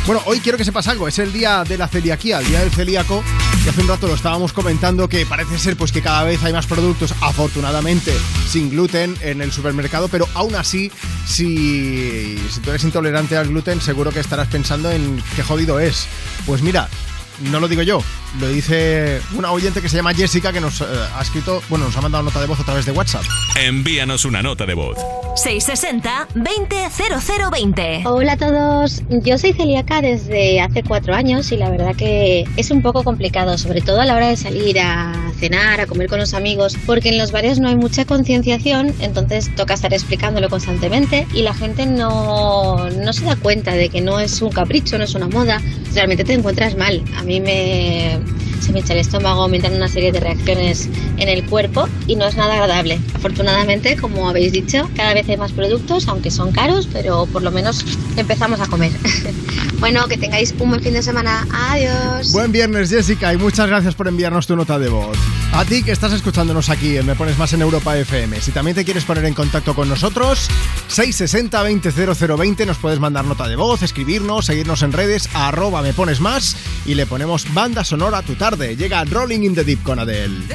[0.06, 2.70] Bueno, hoy quiero que sepas algo, es el día de la celiaquía, el día del
[2.70, 3.24] celíaco,
[3.64, 6.52] y hace un rato lo estábamos comentando que parece ser pues que cada vez hay
[6.52, 8.12] más productos, afortunadamente,
[8.48, 10.92] sin gluten en el supermercado, pero aún así,
[11.26, 16.06] si, si tú eres intolerante al gluten, seguro que estarás pensando en qué jodido es.
[16.46, 16.88] Pues mira,
[17.50, 18.02] no lo digo yo,
[18.38, 20.84] lo dice una oyente que se llama Jessica que nos eh,
[21.16, 23.24] ha escrito, bueno, nos ha mandado nota de voz a través de WhatsApp.
[23.56, 24.96] Envíanos una nota de voz.
[25.36, 28.02] 660-200020.
[28.04, 32.70] Hola a todos, yo soy celíaca desde hace cuatro años y la verdad que es
[32.70, 36.18] un poco complicado, sobre todo a la hora de salir a cenar, a comer con
[36.18, 41.26] los amigos, porque en los bares no hay mucha concienciación, entonces toca estar explicándolo constantemente
[41.32, 45.04] y la gente no, no se da cuenta de que no es un capricho, no
[45.04, 45.62] es una moda,
[45.94, 47.02] realmente te encuentras mal.
[47.16, 48.18] A mí me,
[48.60, 52.16] se me echa el estómago, me entran una serie de reacciones en el cuerpo y
[52.16, 53.00] no es nada agradable.
[53.14, 57.50] Afortunadamente, como habéis dicho, cada vez hay más productos, aunque son caros, pero por lo
[57.50, 57.84] menos
[58.16, 58.92] empezamos a comer.
[59.80, 61.46] bueno, que tengáis un buen fin de semana.
[61.52, 62.32] Adiós.
[62.32, 65.16] Buen viernes, Jessica, y muchas gracias por enviarnos tu nota de voz.
[65.52, 68.40] A ti que estás escuchándonos aquí en Me Pones Más en Europa FM.
[68.40, 70.48] Si también te quieres poner en contacto con nosotros,
[70.88, 76.56] 660-200020 nos puedes mandar nota de voz, escribirnos, seguirnos en redes, arroba Me Pones Más
[76.86, 78.76] y le ponemos banda sonora tu tarde.
[78.76, 80.46] Llega Rolling in the Deep con Adele.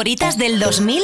[0.00, 1.02] Favoritas del 2000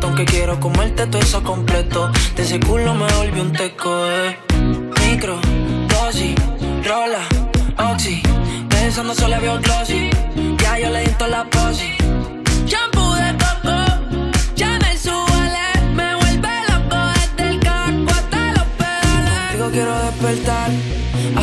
[0.00, 2.10] que quiero comerte todo eso completo.
[2.34, 4.38] De ese culo me volví un teco, eh.
[5.06, 5.38] Micro,
[5.88, 6.34] dosis,
[6.84, 7.20] rola,
[7.92, 8.22] oxi.
[8.68, 10.10] Pensando solo había un glossy.
[10.58, 12.21] Ya yo le di la posi.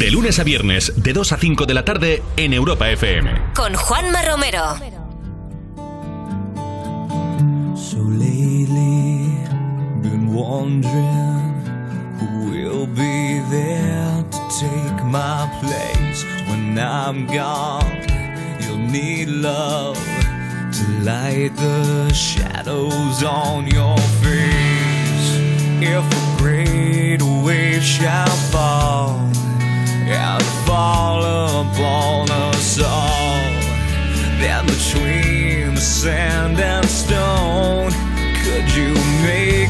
[0.00, 3.52] De lunes a viernes, de 2 a 5 de la tarde en Europa FM.
[3.54, 4.76] Con Juanma Romero.
[7.76, 9.28] So lately,
[10.00, 11.52] been wondering
[12.18, 18.00] who will be there to take my place when I'm gone.
[18.60, 19.98] You'll need love
[20.72, 25.36] to light the shadows on your face.
[25.82, 29.29] If a great wave shall fall.
[30.10, 31.22] and fall
[31.62, 33.42] upon us all.
[34.40, 37.92] Then between the sand and stone,
[38.42, 39.69] could you make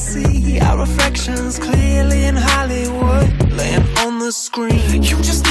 [0.00, 5.02] see our reflections clearly in Hollywood, laying on the screen.
[5.02, 5.44] You just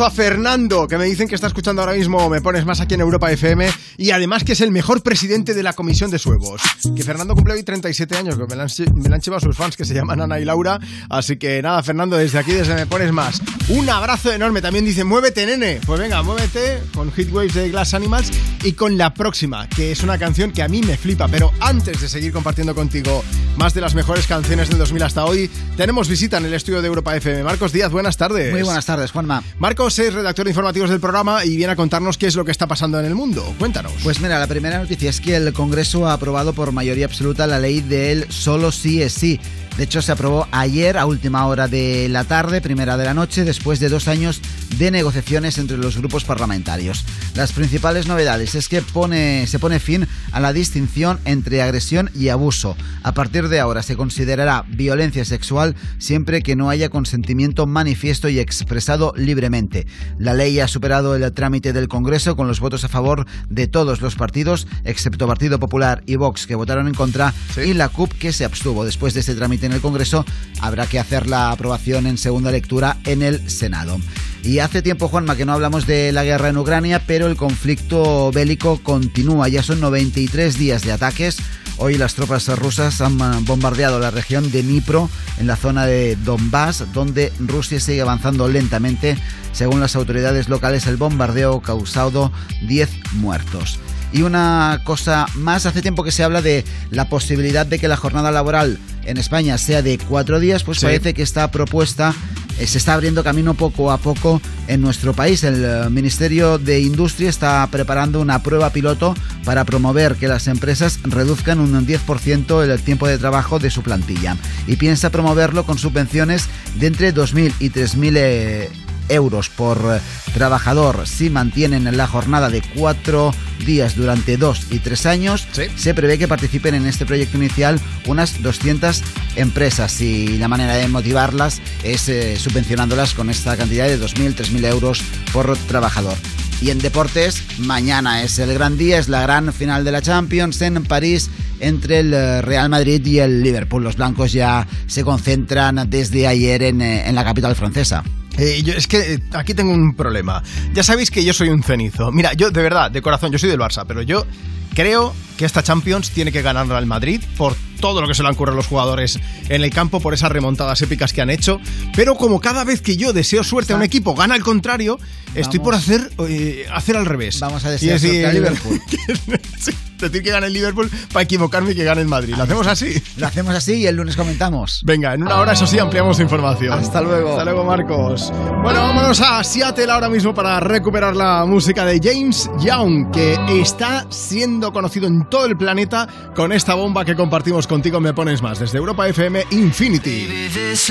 [0.00, 3.00] a Fernando, que me dicen que está escuchando ahora mismo Me Pones Más aquí en
[3.00, 6.62] Europa FM y además que es el mejor presidente de la Comisión de Suevos.
[6.96, 9.94] Que Fernando cumple hoy 37 años, que me la, han, llevado sus fans que se
[9.94, 10.80] llaman Ana y Laura.
[11.08, 14.60] Así que nada, Fernando, desde aquí, desde Me Pones Más, un abrazo enorme.
[14.60, 15.80] También dice, muévete, nene.
[15.86, 18.32] Pues venga, muévete con Hitwaves de Glass Animals
[18.64, 21.28] y con la próxima, que es una canción que a mí me flipa.
[21.28, 23.22] Pero antes de seguir compartiendo contigo
[23.56, 26.88] más de las mejores canciones del 2000 hasta hoy, tenemos visita en el estudio de
[26.88, 27.44] Europa FM.
[27.44, 28.50] Marcos Díaz, buenas tardes.
[28.52, 29.42] Muy buenas tardes, Juanma.
[29.58, 32.52] Marcos es redactor de informativos del programa y viene a contarnos qué es lo que
[32.52, 33.54] está pasando en el mundo.
[33.58, 33.92] Cuéntanos.
[34.02, 37.58] Pues mira, la primera noticia es que el Congreso ha aprobado por mayoría absoluta la
[37.58, 39.38] ley del solo sí es sí
[39.76, 43.44] de hecho, se aprobó ayer a última hora de la tarde, primera de la noche,
[43.44, 44.40] después de dos años
[44.78, 47.04] de negociaciones entre los grupos parlamentarios.
[47.34, 52.28] Las principales novedades es que pone, se pone fin a la distinción entre agresión y
[52.28, 52.76] abuso.
[53.02, 58.38] A partir de ahora se considerará violencia sexual siempre que no haya consentimiento manifiesto y
[58.38, 59.88] expresado libremente.
[60.18, 64.00] La ley ha superado el trámite del Congreso con los votos a favor de todos
[64.00, 68.32] los partidos, excepto Partido Popular y Vox, que votaron en contra, y la CUP, que
[68.32, 68.84] se abstuvo.
[68.84, 70.24] Después de este trámite en el Congreso,
[70.60, 73.98] habrá que hacer la aprobación en segunda lectura en el Senado.
[74.42, 78.30] Y hace tiempo, Juanma, que no hablamos de la guerra en Ucrania, pero el conflicto
[78.30, 79.48] bélico continúa.
[79.48, 81.38] Ya son 93 días de ataques.
[81.78, 85.08] Hoy las tropas rusas han bombardeado la región de Dnipro,
[85.38, 89.16] en la zona de Donbass, donde Rusia sigue avanzando lentamente.
[89.52, 92.30] Según las autoridades locales, el bombardeo ha causado
[92.68, 93.80] 10 muertos.
[94.14, 97.96] Y una cosa más, hace tiempo que se habla de la posibilidad de que la
[97.96, 100.86] jornada laboral en España sea de cuatro días, pues Sí.
[100.86, 102.14] parece que esta propuesta
[102.60, 105.42] eh, se está abriendo camino poco a poco en nuestro país.
[105.42, 111.00] El eh, Ministerio de Industria está preparando una prueba piloto para promover que las empresas
[111.02, 114.36] reduzcan un 10% el tiempo de trabajo de su plantilla
[114.68, 116.46] y piensa promoverlo con subvenciones
[116.78, 118.70] de entre 2.000 y 3.000 eh,
[119.08, 120.00] euros por eh,
[120.32, 123.32] trabajador si mantienen la jornada de cuatro
[123.64, 125.46] días durante dos y tres años.
[125.76, 129.02] Se prevé que participen en este proyecto inicial unas 200
[129.36, 134.66] empresas y la manera de motivarlas es eh, subvencionándolas con esta cantidad de 2.000, 3.000
[134.66, 135.02] euros
[135.32, 136.16] por trabajador.
[136.60, 140.62] Y en deportes, mañana es el gran día, es la gran final de la Champions
[140.62, 143.82] en París entre el eh, Real Madrid y el Liverpool.
[143.82, 148.02] Los blancos ya se concentran desde ayer en, eh, en la capital francesa.
[148.38, 150.42] Eh, es que aquí tengo un problema.
[150.72, 152.10] Ya sabéis que yo soy un cenizo.
[152.10, 154.26] Mira, yo de verdad, de corazón, yo soy del Barça, pero yo
[154.74, 158.28] creo que esta Champions tiene que ganarla al Madrid por todo lo que se le
[158.30, 159.18] han ocurrido a los jugadores
[159.50, 161.60] en el campo, por esas remontadas épicas que han hecho.
[161.94, 164.98] Pero como cada vez que yo deseo suerte a un equipo gana al contrario,
[165.34, 167.38] estoy por hacer, eh, hacer al revés.
[167.40, 168.80] Vamos a Y desear suerte al Liverpool.
[170.10, 172.34] Que gane el Liverpool para equivocarme y que gane el Madrid.
[172.36, 173.02] ¿Lo hacemos así?
[173.16, 174.80] Lo hacemos así y el lunes comentamos.
[174.84, 176.72] Venga, en una hora, eso sí, ampliamos la información.
[176.72, 177.30] Hasta luego.
[177.30, 178.32] Hasta luego, Marcos.
[178.62, 184.06] Bueno, vámonos a Seattle ahora mismo para recuperar la música de James Young, que está
[184.10, 188.00] siendo conocido en todo el planeta con esta bomba que compartimos contigo.
[188.00, 190.26] Me pones más desde Europa FM Infinity.
[190.52, 190.90] This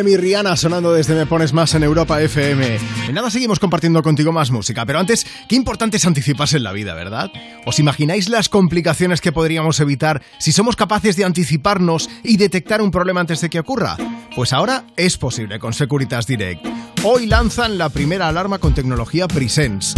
[0.00, 2.78] Eminem y Rihanna sonando desde Me Pones Más en Europa FM.
[3.08, 6.72] En nada seguimos compartiendo contigo más música, pero antes, qué importante es anticiparse en la
[6.72, 7.30] vida, ¿verdad?
[7.66, 12.90] ¿Os imagináis las complicaciones que podríamos evitar si somos capaces de anticiparnos y detectar un
[12.90, 13.96] problema antes de que ocurra?
[14.34, 16.64] Pues ahora es posible con Securitas Direct.
[17.04, 19.94] Hoy lanzan la primera alarma con tecnología Presence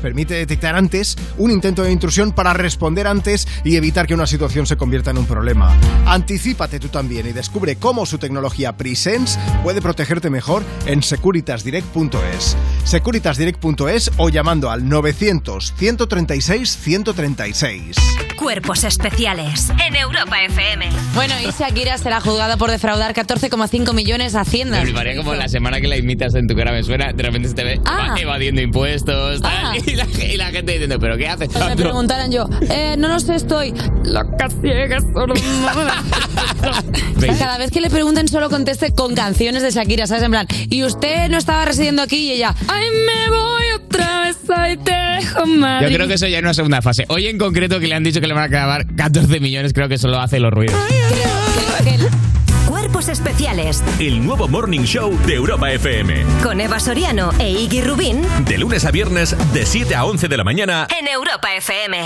[0.00, 4.66] permite detectar antes un intento de intrusión para responder antes y evitar que una situación
[4.66, 5.76] se convierta en un problema.
[6.06, 12.56] Anticípate tú también y descubre cómo su tecnología Presence puede protegerte mejor en securitasdirect.es.
[12.84, 18.31] securitasdirect.es o llamando al 900 136 136.
[18.42, 20.88] Cuerpos Especiales en Europa FM.
[21.14, 24.78] Bueno, y Shakira será juzgada por defraudar 14,5 millones a Hacienda.
[24.78, 27.48] Me fliparía como la semana que la imitas en tu cara me suena, de repente
[27.48, 28.16] se te ve Ah.
[28.18, 29.72] evadiendo impuestos tal, Ah.
[29.86, 31.50] y, la, y la gente diciendo, ¿pero qué haces?
[31.52, 33.72] Pues me preguntaran yo, eh, no lo sé, estoy
[34.04, 35.34] loca, ciega, sorda.
[37.38, 40.24] Cada vez que le pregunten solo conteste con canciones de Shakira, ¿sabes?
[40.24, 44.36] En plan, y usted no estaba residiendo aquí y ella, ay, me voy otra vez,
[44.54, 45.88] ay, te dejo Madrid.
[45.90, 47.04] Yo creo que eso ya es una segunda fase.
[47.08, 49.88] Hoy en concreto que le han dicho que le van a grabar 14 millones, creo
[49.88, 50.74] que solo hace los ruidos.
[52.66, 56.24] Cuerpos Especiales El nuevo Morning Show de Europa FM.
[56.42, 60.36] con Eva Soriano e Iggy Rubín De lunes a viernes, de 7 a 11 de
[60.36, 60.86] la mañana.
[60.98, 61.98] en Europa FM.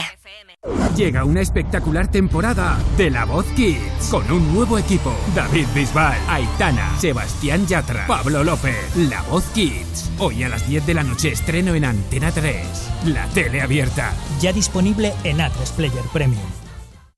[0.96, 5.14] Llega una espectacular temporada de La Voz Kids con un nuevo equipo.
[5.34, 8.96] David Bisbal, Aitana, Sebastián Yatra, Pablo López.
[8.96, 10.10] La Voz Kids.
[10.18, 12.66] Hoy a las 10 de la noche estreno en Antena 3.
[13.08, 14.14] La tele abierta.
[14.40, 16.65] Ya disponible en A3 Player Premium.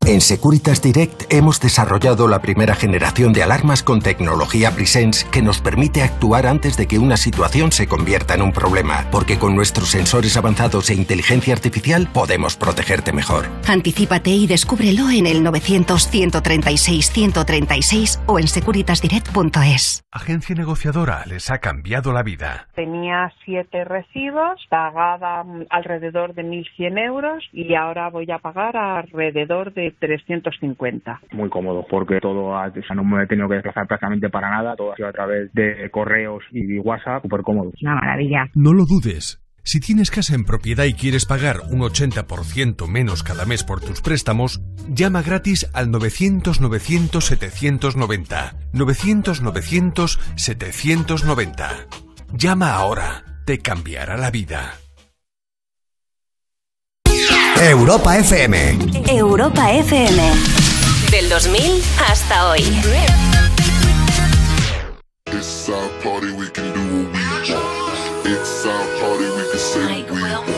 [0.09, 5.61] En Securitas Direct hemos desarrollado la primera generación de alarmas con tecnología Presence que nos
[5.61, 9.91] permite actuar antes de que una situación se convierta en un problema, porque con nuestros
[9.91, 13.49] sensores avanzados e inteligencia artificial podemos protegerte mejor.
[13.69, 20.05] Anticípate y descúbrelo en el 900-136-136 o en securitasdirect.es.
[20.11, 22.67] Agencia negociadora les ha cambiado la vida.
[22.75, 29.98] Tenía siete recibos, pagaba alrededor de 1.100 euros y ahora voy a pagar alrededor de
[29.99, 31.20] 350.
[31.33, 34.49] muy cómodo porque todo ha- o sea, no me he tenido que desplazar prácticamente para
[34.51, 37.73] nada, todo ha sido a través de correos y WhatsApp, súper cómodo.
[37.83, 38.47] Una maravilla.
[38.55, 39.43] No lo dudes.
[39.65, 44.01] Si tienes casa en propiedad y quieres pagar un 80% menos cada mes por tus
[44.01, 48.55] préstamos, llama gratis al 900-900-790.
[48.73, 51.69] 900-900-790.
[52.33, 53.25] Llama ahora.
[53.45, 54.73] Te cambiará la vida.
[57.61, 58.55] Europa FM.
[59.11, 60.17] Europa FM.
[61.11, 62.63] Del 2000 hasta hoy.
[65.27, 68.27] It's our party, we can do what we want.
[68.27, 70.49] It's our party, we can say what we want.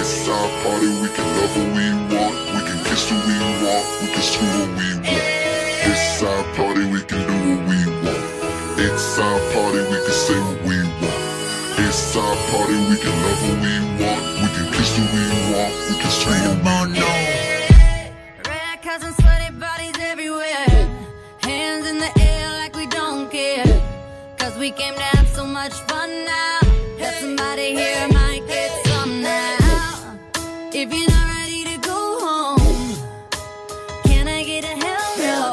[0.00, 2.34] It's our party, we can love what we want.
[2.54, 3.84] We can kiss who we want.
[4.00, 5.24] We can screw what we want.
[5.84, 8.24] It's our party, we can do what we want.
[8.80, 11.20] It's our party, we can say what we want.
[11.84, 14.22] It's our party, we can love what we want.
[14.40, 15.93] We can kiss who we want.
[16.24, 16.88] Can screw what.
[18.48, 20.66] Red cups and sweaty bodies everywhere.
[21.42, 23.64] Hands in the air like we don't care.
[24.38, 26.58] Cause we came to have so much fun now.
[26.98, 30.16] That somebody here might get some now.
[30.72, 32.96] If you're not ready to go home,
[34.04, 35.52] can I get a hell no?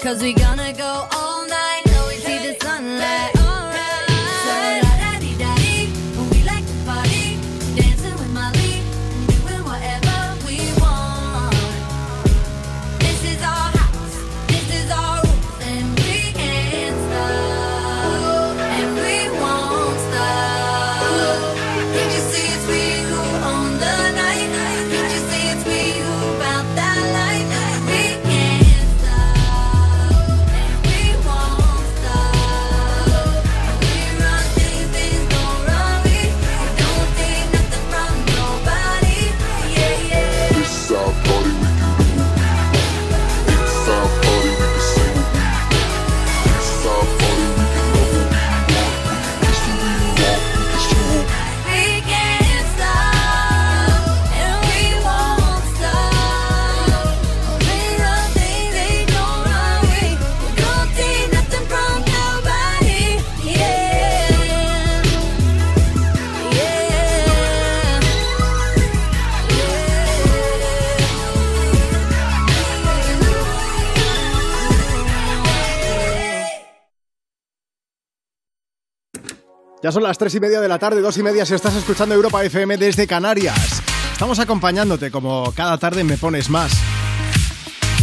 [0.00, 0.47] Cause we gonna
[79.82, 82.14] Ya son las tres y media de la tarde, dos y media si estás escuchando
[82.14, 83.80] Europa FM desde Canarias.
[84.12, 86.72] Estamos acompañándote como cada tarde me pones más.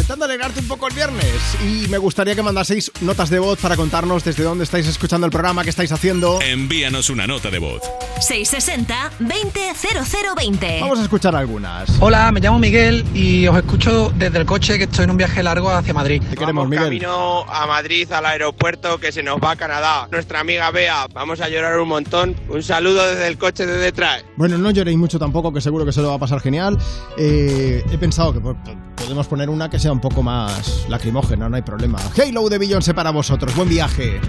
[0.06, 1.58] Intentando alegrarte un poco el viernes.
[1.64, 5.32] Y me gustaría que mandaseis notas de voz para contarnos desde dónde estáis escuchando el
[5.32, 6.40] programa, qué estáis haciendo.
[6.44, 7.82] Envíanos una nota de voz.
[8.20, 10.82] 660-200020.
[10.82, 11.90] Vamos a escuchar algunas.
[12.00, 15.42] Hola, me llamo Miguel y os escucho desde el coche que estoy en un viaje
[15.42, 16.22] largo hacia Madrid.
[16.30, 16.86] Te queremos, Miguel.
[16.86, 20.08] Camino a Madrid, al aeropuerto, que se nos va a Canadá.
[20.12, 22.36] Nuestra amiga Bea, vamos a llorar un montón.
[22.48, 24.24] Un saludo desde el coche de detrás.
[24.38, 26.78] Bueno, no lloréis mucho tampoco, que seguro que se lo va a pasar genial.
[27.18, 28.56] Eh, he pensado que po-
[28.96, 31.98] podemos poner una que sea un poco más lacrimógena, no hay problema.
[32.18, 34.20] Halo de Beyoncé para vosotros, buen viaje.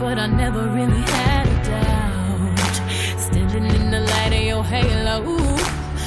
[0.00, 2.76] But I never really had a doubt.
[3.18, 5.38] Standing in the light of halo,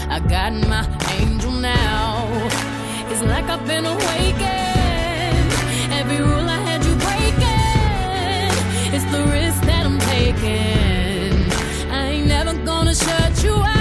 [0.07, 0.85] I got my
[1.19, 2.76] angel now.
[3.09, 5.51] It's like I've been awakened.
[5.99, 8.51] Every rule I had you breaking.
[8.95, 11.91] It's the risk that I'm taking.
[11.91, 13.76] I ain't never gonna shut you out.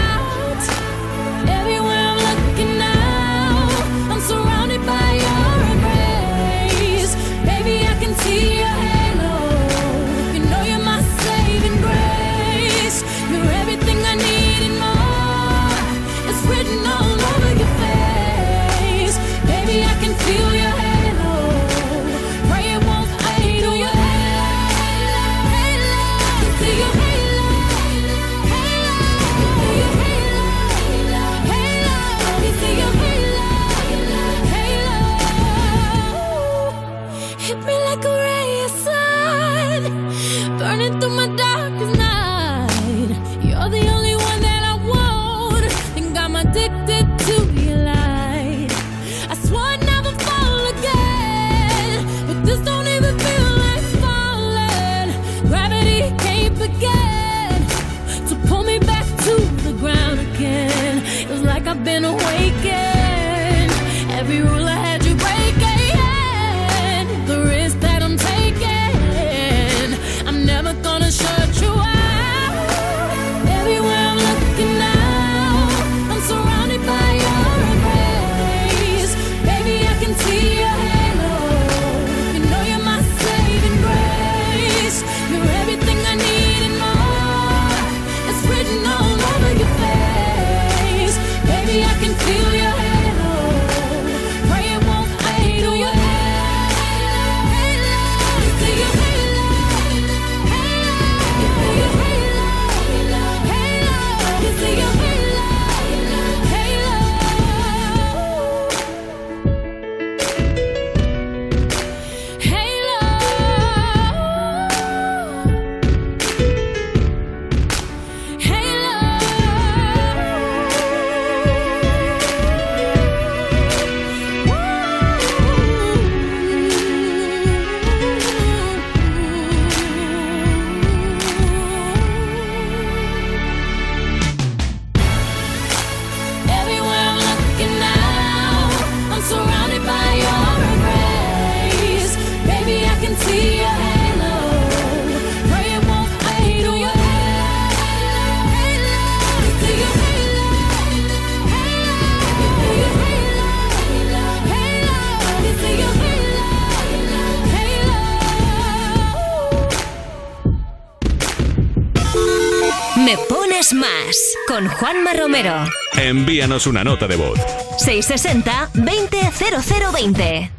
[163.72, 164.16] Más
[164.46, 165.52] con Juanma Romero.
[165.96, 167.38] Envíanos una nota de voz.
[167.84, 170.50] 660-200020.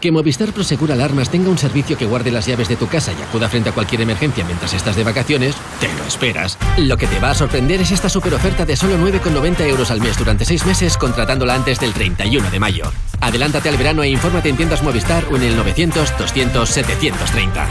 [0.00, 3.22] Que Movistar Prosegur Alarmas tenga un servicio que guarde las llaves de tu casa y
[3.22, 6.58] acuda frente a cualquier emergencia mientras estás de vacaciones, te lo esperas.
[6.78, 10.00] Lo que te va a sorprender es esta super oferta de solo 9,90 euros al
[10.00, 12.92] mes durante 6 meses contratándola antes del 31 de mayo.
[13.20, 17.68] Adelántate al verano e infórmate en tiendas Movistar o en el 900 200 730.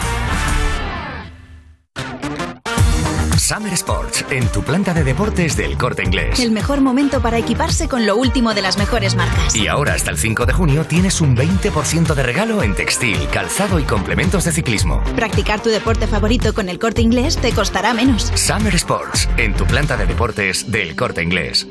[3.50, 6.40] Summer Sports, en tu planta de deportes del corte inglés.
[6.40, 9.56] El mejor momento para equiparse con lo último de las mejores marcas.
[9.56, 13.80] Y ahora hasta el 5 de junio tienes un 20% de regalo en textil, calzado
[13.80, 15.02] y complementos de ciclismo.
[15.16, 18.32] Practicar tu deporte favorito con el corte inglés te costará menos.
[18.36, 21.68] Summer Sports, en tu planta de deportes del corte inglés.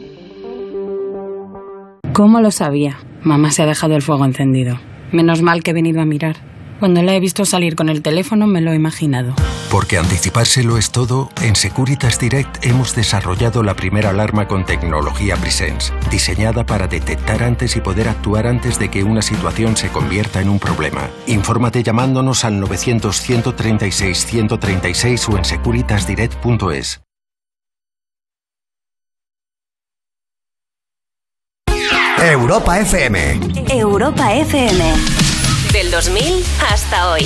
[2.12, 2.98] ¿Cómo lo sabía?
[3.22, 4.80] Mamá se ha dejado el fuego encendido.
[5.12, 6.47] Menos mal que he venido a mirar.
[6.78, 9.34] Cuando la he visto salir con el teléfono me lo he imaginado.
[9.70, 15.92] Porque anticipárselo es todo, en Securitas Direct hemos desarrollado la primera alarma con tecnología Presence,
[16.10, 20.48] diseñada para detectar antes y poder actuar antes de que una situación se convierta en
[20.48, 21.10] un problema.
[21.26, 27.00] Infórmate llamándonos al 900-136-136 o en securitasdirect.es.
[32.20, 33.38] Europa FM.
[33.70, 35.27] Europa FM.
[35.90, 37.23] Del 2000 hasta hoy.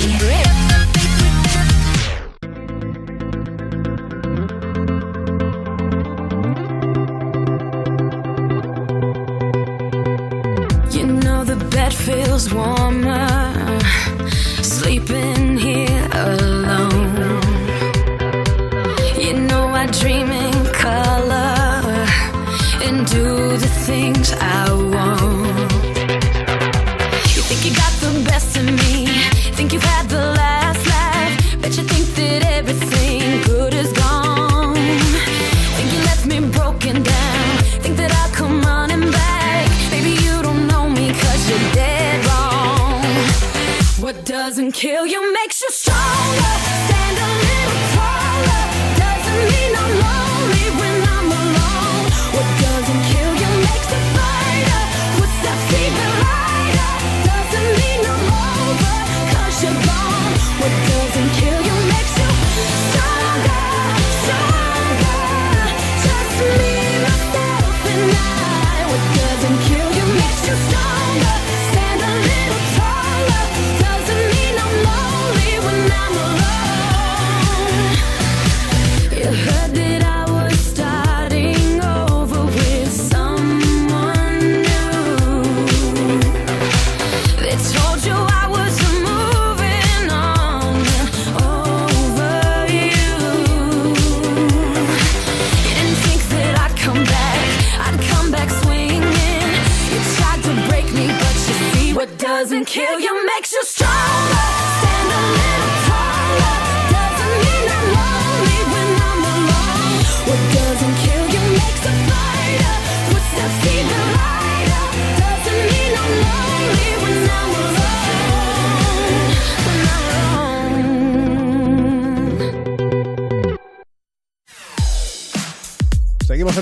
[10.91, 13.27] You know the bed feels warmer
[14.61, 17.41] sleeping here alone.
[19.19, 21.81] You know I dream in color
[22.81, 24.41] and do doesn't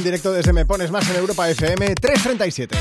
[0.01, 2.75] en directo desde Me Pones Más en Europa FM 337.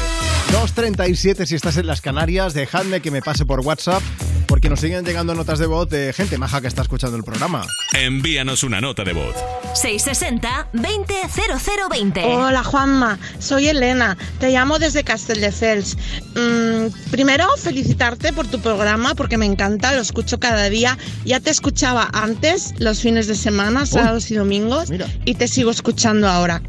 [0.53, 2.55] 237 si estás en las Canarias.
[2.55, 4.03] Dejadme que me pase por WhatsApp
[4.47, 7.67] porque nos siguen llegando notas de voz de gente maja que está escuchando el programa.
[7.93, 9.37] Envíanos una nota de voz.
[9.75, 12.25] 660-200020.
[12.25, 15.99] Hola Juanma, soy Elena, te llamo desde Castelldefels.
[16.35, 20.97] Mm, primero, felicitarte por tu programa porque me encanta, lo escucho cada día.
[21.27, 24.89] Ya te escuchaba antes, los fines de semana, sábados y domingos,
[25.27, 26.63] y te sigo escuchando ahora.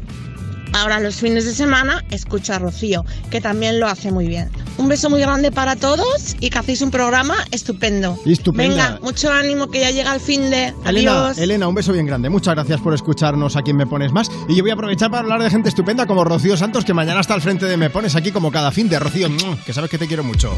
[0.72, 4.50] Ahora los fines de semana escucho a Rocío, que también lo hace muy bien.
[4.78, 8.18] Un beso muy grande para todos y que hacéis un programa estupendo.
[8.24, 8.90] Estupenda.
[8.90, 10.74] Venga, mucho ánimo que ya llega el fin de...
[10.86, 11.38] Elena, Adiós.
[11.38, 12.30] Elena, un beso bien grande.
[12.30, 14.28] Muchas gracias por escucharnos aquí en Me Pones Más.
[14.48, 17.20] Y yo voy a aprovechar para hablar de gente estupenda como Rocío Santos, que mañana
[17.20, 19.28] está al frente de Me Pones aquí como cada fin de Rocío,
[19.66, 20.56] que sabes que te quiero mucho.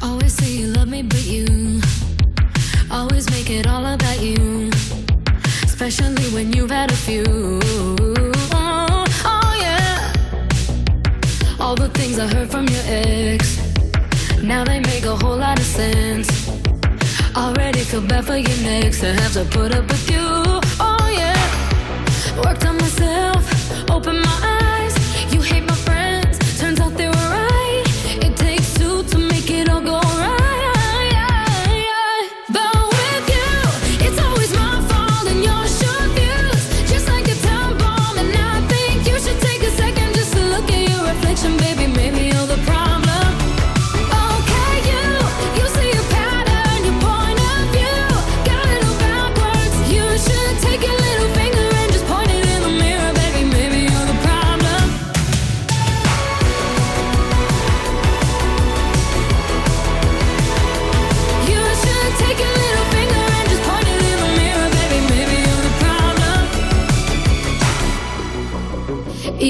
[0.00, 1.80] Always say you love me, but you
[2.90, 4.70] always make it all about you.
[5.64, 8.15] Especially when you've had a few.
[11.66, 13.60] All the things I heard from your ex.
[14.40, 16.28] Now they make a whole lot of sense.
[17.34, 20.28] Already feel bad for your next to have to put up with you.
[20.78, 21.34] Oh, yeah.
[22.44, 24.75] Worked on myself, open my eyes.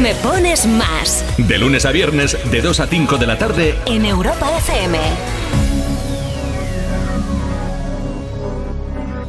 [0.00, 1.22] Me pones más.
[1.36, 4.98] De lunes a viernes, de 2 a 5 de la tarde, En Europa FM.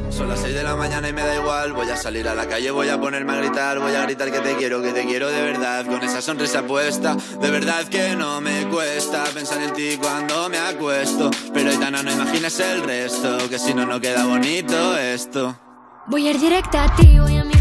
[0.10, 1.74] Son las 6 de la mañana y me da igual.
[1.74, 3.80] Voy a salir a la calle, voy a ponerme a gritar.
[3.80, 5.86] Voy a gritar que te quiero, que te quiero de verdad.
[5.86, 10.58] Con esa sonrisa puesta, de verdad que no me cuesta pensar en ti cuando me
[10.58, 11.32] acuesto.
[11.54, 15.54] Pero Aitana, no imagines el resto, que si no, no queda bonito esto.
[16.08, 17.61] Voy a ir directa a ti, voy a mirarte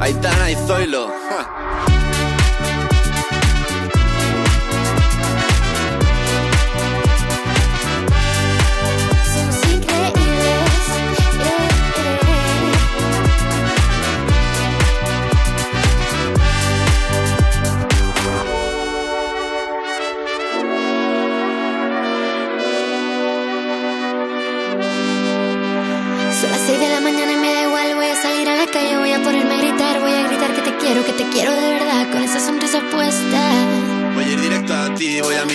[0.00, 1.08] Aitana y Zoilo.
[1.30, 1.93] ja.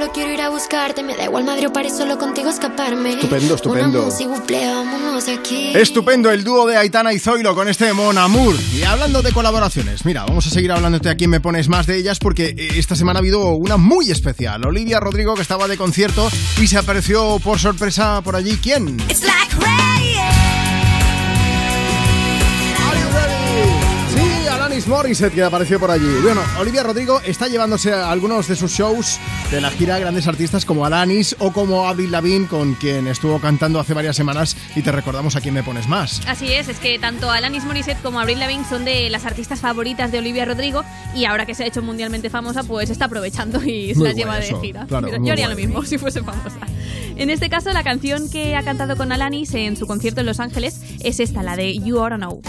[0.00, 1.02] Solo quiero ir a buscarte.
[1.02, 3.12] Me da igual Madrid o París, solo contigo escaparme.
[3.12, 4.08] Estupendo, estupendo.
[5.38, 5.72] Aquí.
[5.74, 8.56] Estupendo el dúo de Aitana y Zoilo con este Mon Amour.
[8.72, 12.18] Y hablando de colaboraciones, mira, vamos a seguir hablándote aquí Me Pones Más de ellas
[12.18, 14.64] porque eh, esta semana ha habido una muy especial.
[14.64, 18.56] Olivia Rodrigo que estaba de concierto y se apareció por sorpresa por allí.
[18.56, 18.98] ¿Quién?
[19.10, 19.54] It's like
[24.80, 26.06] Alanis Morissette que apareció por allí.
[26.22, 29.18] Bueno, Olivia Rodrigo está llevándose a algunos de sus shows
[29.50, 33.78] de la gira grandes artistas como Alanis o como Avril Lavigne con quien estuvo cantando
[33.78, 36.22] hace varias semanas y te recordamos a quién me pones más.
[36.26, 40.12] Así es, es que tanto Alanis Morissette como Avril Lavigne son de las artistas favoritas
[40.12, 40.82] de Olivia Rodrigo
[41.14, 44.16] y ahora que se ha hecho mundialmente famosa, pues está aprovechando y se Muy las
[44.16, 44.86] lleva bueno de eso, gira.
[44.86, 45.60] claro, Mira, yo haría bueno.
[45.60, 46.56] lo mismo si fuese famosa.
[47.16, 50.40] En este caso, la canción que ha cantado con Alanis en su concierto en Los
[50.40, 52.40] Ángeles es esta, la de You Oughta Know.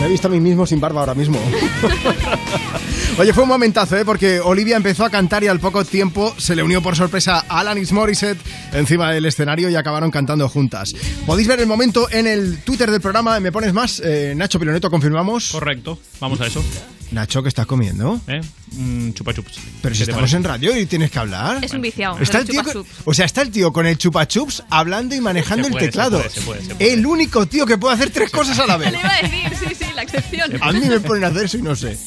[0.00, 1.40] Me he visto a mí mismo sin barba ahora mismo.
[3.18, 4.04] Oye, fue un momentazo, ¿eh?
[4.04, 7.58] Porque Olivia empezó a cantar y al poco tiempo se le unió por sorpresa a
[7.58, 8.38] Alanis Morissette
[8.72, 10.94] encima del escenario y acabaron cantando juntas.
[11.26, 14.00] Podéis ver el momento en el Twitter del programa, ¿me pones más?
[14.04, 15.50] Eh, Nacho Piloneto, confirmamos.
[15.50, 16.62] Correcto, vamos a eso.
[17.10, 18.20] Nacho, ¿qué estás comiendo?
[18.28, 18.40] ¿Eh?
[18.76, 19.54] Un chupa chups.
[19.82, 21.64] Pero si ¿Qué te estamos en radio y tienes que hablar.
[21.64, 22.18] Es un viciado.
[22.20, 25.20] Está el tío con- o sea, está el tío con el chupa chups hablando y
[25.20, 26.18] manejando Se el se teclado.
[26.18, 26.92] puede, se puede, se puede.
[26.92, 28.92] El único tío que puede hacer tres cosas a la vez.
[28.92, 30.52] Le iba a decir, sí, sí, la excepción.
[30.62, 31.98] A mí me ponen a hacer eso y no sé.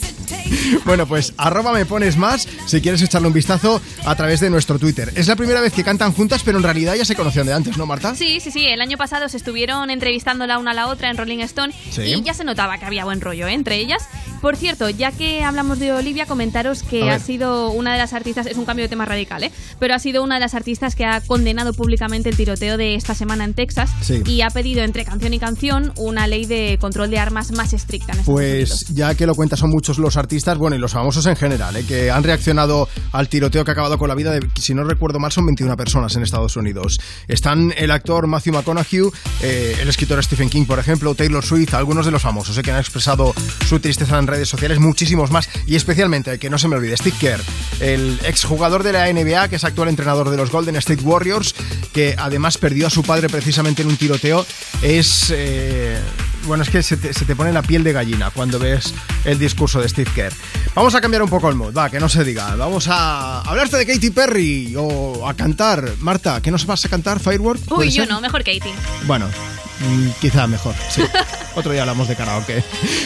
[0.86, 4.80] Bueno, pues arroba me pones más si quieres echarle un vistazo a través de nuestro
[4.80, 5.12] Twitter.
[5.16, 7.78] Es la primera vez que cantan juntas, pero en realidad ya se conocían de antes,
[7.78, 8.16] ¿no, Marta?
[8.16, 8.66] Sí, sí, sí.
[8.68, 12.02] El año pasado se estuvieron entrevistando la una a la otra en Rolling Stone Sí.
[12.04, 13.54] y ya se notaba que había buen rollo ¿eh?
[13.54, 14.04] entre ellas.
[14.42, 18.46] Por cierto, ya que hablamos de Olivia, comentaros que ha sido una de las artistas,
[18.46, 19.52] es un cambio de tema radical, ¿eh?
[19.80, 23.16] pero ha sido una de las artistas que ha condenado públicamente el tiroteo de esta
[23.16, 24.22] semana en Texas Sí.
[24.26, 28.14] y ha pedido entre canción y canción una ley de control de armas más estricta.
[28.14, 30.94] En Estados Pues ya que lo cuentas, son muchos los artistas artistas, bueno, y los
[30.94, 31.84] famosos en general, ¿eh?
[31.86, 35.20] que han reaccionado al tiroteo que ha acabado con la vida de, si no recuerdo
[35.20, 37.00] mal, son 21 personas en Estados Unidos.
[37.28, 39.10] Están el actor Matthew McConaughey,
[39.42, 42.62] eh, el escritor Stephen King, por ejemplo, Taylor Swift, algunos de los famosos ¿eh?
[42.62, 43.34] que han expresado
[43.68, 47.16] su tristeza en redes sociales, muchísimos más, y especialmente, que no se me olvide, Steve
[47.20, 47.40] Kerr,
[47.80, 51.56] el exjugador de la NBA, que es actual entrenador de los Golden State Warriors,
[51.94, 54.46] que además perdió a su padre precisamente en un tiroteo,
[54.82, 55.32] es...
[55.34, 55.98] eh,
[56.48, 58.96] bueno, es que se te, se te pone la piel de gallina cuando ves
[59.26, 60.34] el discurso de Steve Kerr.
[60.74, 62.56] Vamos a cambiar un poco el mood, va, que no se diga.
[62.56, 65.88] Vamos a hablarte de Katy Perry o a cantar.
[66.00, 67.20] Marta, ¿qué nos vas a cantar?
[67.20, 67.60] ¿Firework?
[67.62, 68.10] Uy, ¿Puede yo ser?
[68.12, 68.74] no, mejor Katie.
[69.06, 69.28] Bueno,
[69.82, 71.02] mm, quizá mejor, sí.
[71.56, 72.62] Otro día hablamos de karaoke.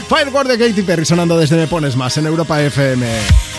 [0.08, 3.06] Firework de Katy Perry sonando desde Me Pones Más en Europa FM.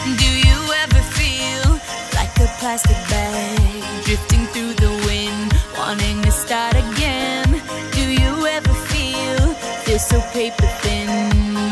[0.04, 1.80] Do you ever feel
[2.14, 7.60] like a plastic bag drifting through the wind, wanting to start again?
[7.92, 11.08] Do you ever feel feel so paper thin,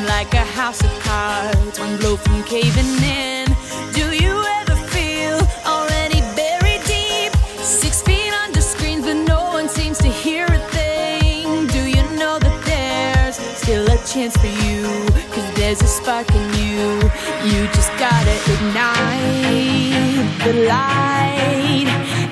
[0.06, 3.43] like a house of cards, one blow from caving in?
[15.74, 17.10] There's a spark in you.
[17.50, 22.23] You just gotta ignite the light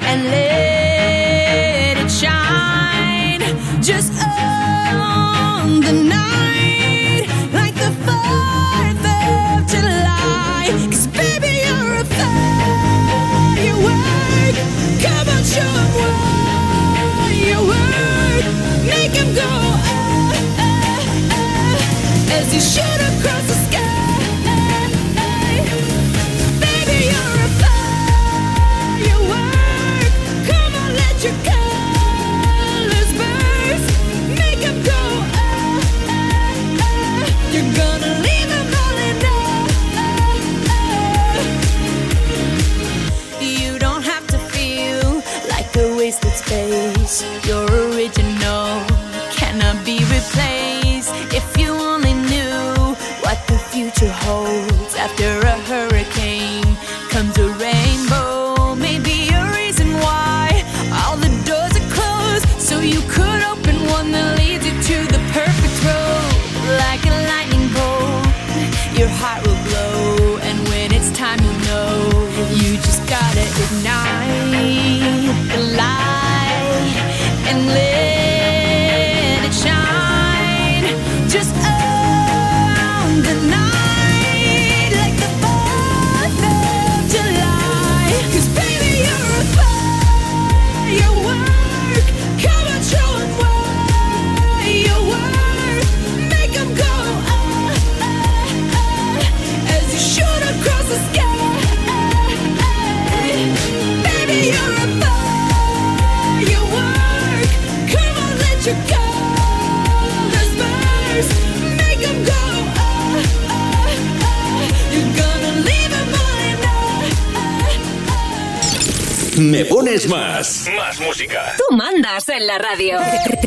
[120.03, 120.69] Pones más.
[120.77, 121.55] Más música.
[121.57, 122.99] Tú mandas en la radio.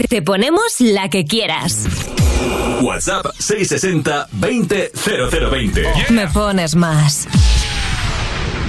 [0.09, 1.85] Te ponemos la que quieras.
[2.81, 5.83] WhatsApp 660 20 0020.
[6.11, 7.27] Me pones más.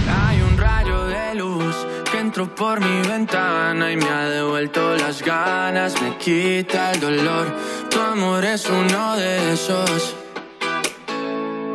[0.08, 1.74] Hay un rayo de luz
[2.10, 7.54] que entró por mi ventana y me ha devuelto las ganas, me quita el dolor.
[7.90, 10.14] Tu amor es uno de esos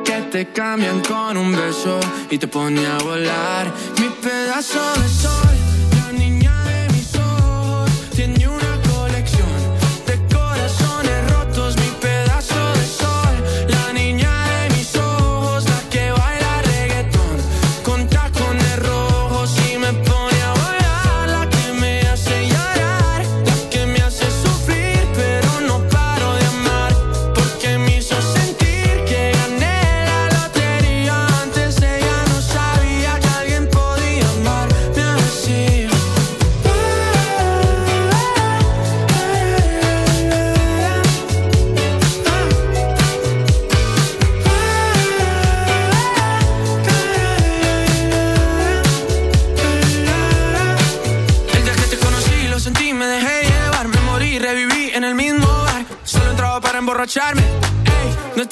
[0.03, 3.71] que te cambian con un beso y te pone a volar.
[3.99, 5.10] Mi pedazo de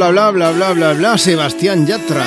[0.00, 2.24] Bla, bla, bla, bla, bla, Sebastián Yatra.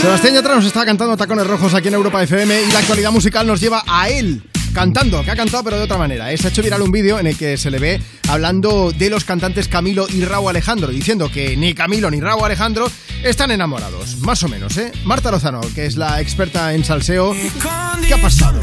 [0.00, 3.46] Sebastián Yatra nos está cantando Tacones Rojos aquí en Europa FM y la actualidad musical
[3.46, 4.42] nos lleva a él
[4.72, 6.32] cantando, que ha cantado pero de otra manera.
[6.32, 6.38] ¿eh?
[6.38, 8.00] Se ha hecho viral un vídeo en el que se le ve
[8.30, 12.90] hablando de los cantantes Camilo y Raúl Alejandro, diciendo que ni Camilo ni Raúl Alejandro
[13.22, 14.90] están enamorados, más o menos, ¿eh?
[15.04, 17.34] Marta Lozano, que es la experta en salseo,
[18.08, 18.58] ¿qué ha pasado?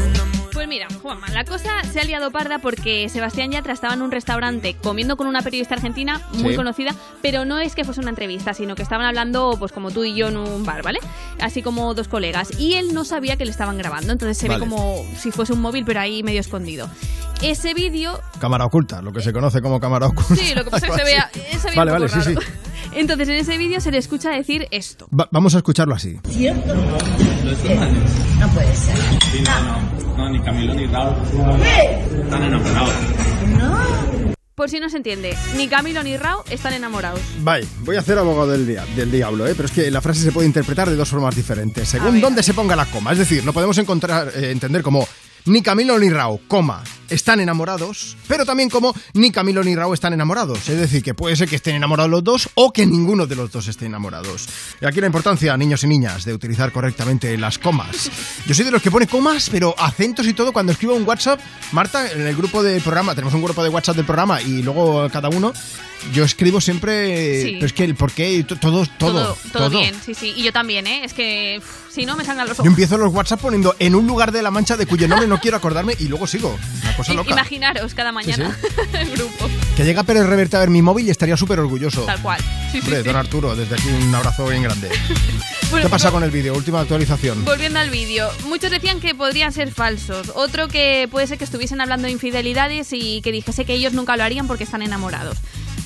[0.60, 4.10] Pues mira, Juanma, la cosa se ha liado parda porque Sebastián Yatra estaba en un
[4.10, 6.56] restaurante comiendo con una periodista argentina muy Sí.
[6.56, 10.04] conocida, pero no es que fuese una entrevista, sino que estaban hablando, pues como tú
[10.04, 10.98] y yo en un bar, ¿vale?
[11.40, 12.50] Así como dos colegas.
[12.60, 14.60] Y él no sabía que le estaban grabando, entonces se Vale.
[14.60, 16.90] ve como si fuese un móvil, pero ahí medio escondido.
[17.40, 20.36] Ese vídeo, Cámara oculta, lo que se conoce como cámara oculta.
[20.36, 22.34] sí, lo que pasa es que se vea, se veía Vale, vale, sí, sí.
[22.92, 25.08] Entonces en ese vídeo se le escucha decir esto.
[25.18, 26.18] Va- vamos a escucharlo así.
[26.28, 26.74] ¿Cierto?
[26.74, 28.96] No puede ser.
[29.44, 31.14] no, no, ni Camilo ni Raúl
[31.62, 32.94] están enamorados.
[34.54, 37.20] Por si no se entiende, ni Camilo ni Rao están enamorados.
[37.40, 39.54] Vale, voy a hacer abogado del, dia- del diablo, ¿eh?
[39.56, 42.52] pero es que la frase se puede interpretar de dos formas diferentes, según dónde se
[42.52, 43.12] ponga la coma.
[43.12, 45.08] Es decir, lo podemos encontrar, eh, entender como
[45.46, 50.12] ni Camilo ni Rao, coma, están enamorados, pero también como ni Camilo ni Rao están
[50.12, 50.68] enamorados.
[50.68, 53.50] Es decir, que puede ser que estén enamorados los dos o que ninguno de los
[53.50, 54.48] dos esté enamorados.
[54.80, 58.10] Y aquí la importancia, niños y niñas, de utilizar correctamente las comas.
[58.46, 61.40] Yo soy de los que pone comas, pero acentos y todo cuando escribo un WhatsApp.
[61.72, 65.08] Marta, en el grupo del programa, tenemos un grupo de WhatsApp del programa y luego
[65.10, 65.52] cada uno,
[66.14, 67.52] yo escribo siempre, Sí.
[67.54, 70.32] pero es que el porqué, to- todo, todo, todo, bien, sí, sí.
[70.36, 71.04] Y yo también, ¿eh?
[71.04, 71.60] Es que
[71.90, 72.70] si no me sangran los Yo ojos.
[72.70, 75.56] empiezo los WhatsApp poniendo en un lugar de la mancha de cuyo nombre no quiero
[75.56, 76.56] acordarme y luego sigo.
[76.82, 77.30] Una cosa loca.
[77.32, 78.56] Imaginaros cada mañana
[78.92, 79.48] el grupo.
[79.76, 82.02] Que llega Pérez Reverte a ver mi móvil y estaría súper orgulloso.
[82.02, 82.40] Tal cual.
[82.40, 83.06] Sí, sí, Hombre, sí.
[83.06, 84.88] don Arturo, desde aquí un abrazo bien grande.
[85.70, 86.52] Bueno, ¿Qué pasa pues, con el vídeo?
[86.56, 87.44] Última actualización.
[87.44, 90.32] Volviendo al vídeo, muchos decían que podrían ser falsos.
[90.34, 94.16] Otro que puede ser que estuviesen hablando de infidelidades y que dijese que ellos nunca
[94.16, 95.38] lo harían porque están enamorados.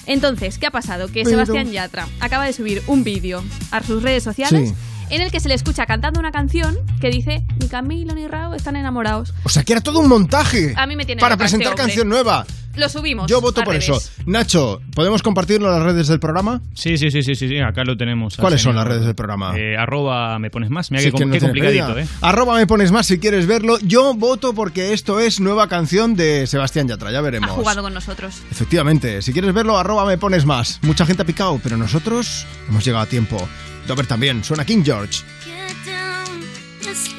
[0.06, 1.08] Entonces, ¿qué ha pasado?
[1.08, 4.74] Que Pero- Sebastián Yatra acaba de subir un vídeo a sus redes sociales Sí.
[5.10, 8.54] En el que se le escucha cantando una canción que dice ni Camilo ni Rao
[8.54, 9.34] están enamorados.
[9.44, 10.74] O sea, que era todo un montaje.
[10.76, 12.46] A mí me tiene Para loca este presentar canción nueva.
[12.76, 13.30] Lo subimos.
[13.30, 13.88] Yo voto por redes.
[13.88, 14.00] eso.
[14.26, 16.60] Nacho, ¿podemos compartirlo en las redes del programa?
[16.74, 18.36] Sí, sí, sí, sí, sí, sí, acá lo tenemos.
[18.36, 19.56] ¿Cuáles son las redes del programa?
[19.56, 20.90] Eh, arroba me pones más.
[20.90, 21.96] Mira Sí, que no qué complicadito.
[21.96, 22.06] ¿eh?
[22.20, 23.78] Arroba me pones más si quieres verlo.
[23.82, 27.12] Yo voto porque esto es nueva canción de Sebastián Yatra.
[27.12, 27.50] Ya Ha veremos.
[27.52, 28.42] jugado con nosotros.
[28.50, 30.80] Efectivamente, si quieres verlo, arroba me pones más.
[30.82, 33.36] Mucha gente ha picado, pero nosotros hemos llegado a tiempo.
[33.86, 35.22] Dover también, suena King George.
[35.44, 36.40] Get down,
[36.82, 37.14] just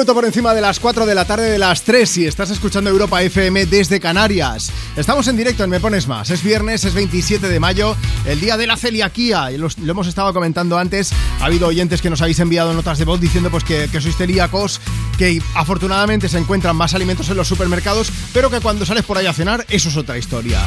[0.00, 2.88] minuto por encima de las 4 de la tarde de las 3 y estás escuchando
[2.88, 4.72] Europa FM desde Canarias.
[4.96, 6.30] Estamos en directo en Me Pones Más.
[6.30, 7.94] Es viernes, es 27 de mayo,
[8.24, 9.50] el día de la celiaquía.
[9.50, 11.12] Lo hemos estado comentando antes.
[11.40, 14.16] Ha habido oyentes que nos habéis enviado notas de voz diciendo pues que, que sois
[14.16, 14.80] celíacos,
[15.18, 19.26] que afortunadamente se encuentran más alimentos en los supermercados, pero que cuando sales por ahí
[19.26, 20.60] a cenar, eso es otra historia.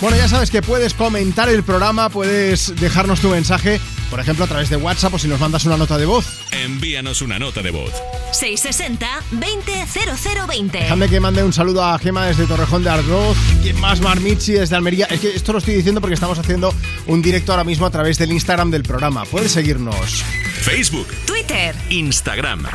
[0.00, 3.78] Bueno, ya sabes que puedes comentar el programa, puedes dejarnos tu mensaje,
[4.08, 6.24] por ejemplo, a través de WhatsApp o si nos mandas una nota de voz.
[6.50, 7.92] Envíanos una nota de voz.
[8.32, 10.72] 660-200020.
[10.72, 13.36] Déjame que mande un saludo a Gema desde Torrejón de Ardoz.
[13.62, 14.00] ¿Quién más?
[14.00, 15.06] Marmichi desde Almería.
[15.06, 16.72] Es que esto lo estoy diciendo porque estamos haciendo
[17.06, 19.24] un directo ahora mismo a través del Instagram del programa.
[19.24, 20.24] Puedes seguirnos.
[20.60, 22.66] Facebook, Twitter, Instagram.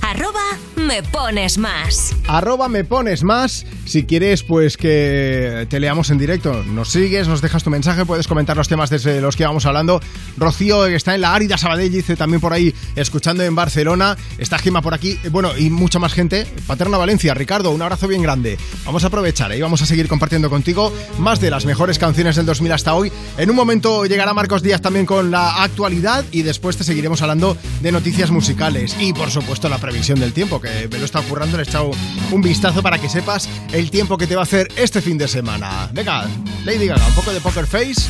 [0.00, 0.40] arroba
[0.76, 2.14] me pones más.
[2.26, 3.66] Arroba me pones más.
[3.84, 6.62] Si quieres, pues que te leamos en directo.
[6.64, 10.00] Nos sigues, nos dejas tu mensaje, puedes comentar los temas desde los que vamos hablando.
[10.36, 14.16] Rocío, que está en la Árida Sabadell, dice también por ahí, escuchando en Barcelona.
[14.38, 15.18] Está Gema por aquí.
[15.30, 16.46] Bueno, y mucha más gente.
[16.66, 18.58] Paterna Valencia, Ricardo, un abrazo bien grande.
[18.84, 22.46] Vamos a aprovechar y vamos a seguir compartiendo contigo más de las mejores canciones del
[22.46, 23.12] 2000 hasta hoy.
[23.38, 27.56] En un momento llegará Marcos Díaz también con la actualidad y después te seguiremos hablando
[27.80, 31.56] de noticias musicales y por supuesto la previsión del tiempo, que me lo está ocurriendo,
[31.56, 31.90] le he echado
[32.30, 35.28] un vistazo para que sepas el tiempo que te va a hacer este fin de
[35.28, 35.88] semana.
[35.92, 36.26] Venga,
[36.64, 38.08] Lady Gaga, un poco de Poker Face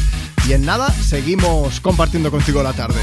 [0.48, 3.00] y en nada seguimos compartiendo contigo la tarde.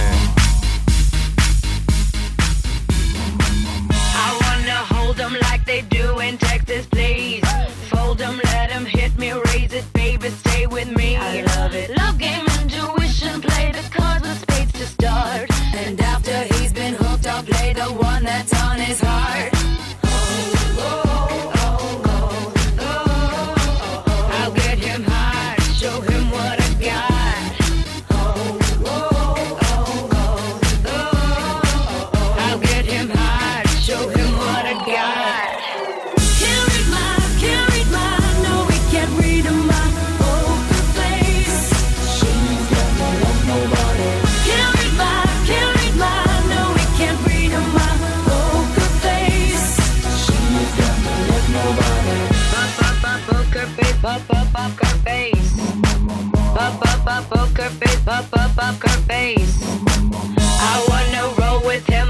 [54.54, 55.56] Poker face.
[56.54, 59.62] Pop, pop, pop, poker face, pop, pop, poker face.
[60.64, 62.10] I wanna roll with him,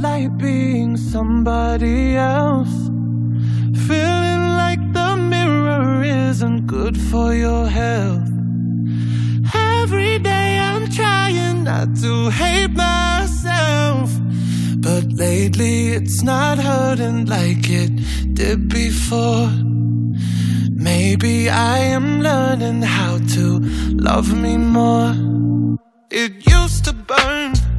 [0.00, 2.88] like being somebody else.
[3.86, 8.30] Feeling like the mirror isn't good for your health.
[9.54, 14.10] Every day I'm trying not to hate myself.
[14.78, 17.92] But lately it's not hurting like it
[18.34, 19.50] did before.
[20.70, 23.58] Maybe I am learning how to
[24.08, 25.14] love me more.
[26.10, 27.69] It used to burn.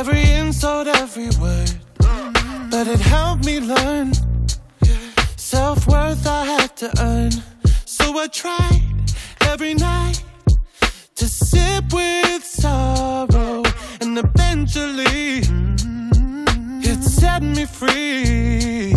[0.00, 1.72] Every insult, every word.
[2.68, 4.12] But it helped me learn
[5.36, 7.30] self worth I had to earn.
[7.84, 8.82] So I tried
[9.42, 10.20] every night
[11.14, 13.62] to sip with sorrow.
[14.00, 15.42] And eventually,
[16.90, 18.92] it set me free.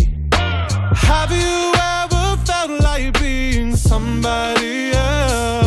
[1.11, 1.57] Have you
[1.99, 5.66] ever felt like being somebody else?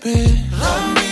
[0.00, 0.38] bit.
[0.52, 1.11] Love me.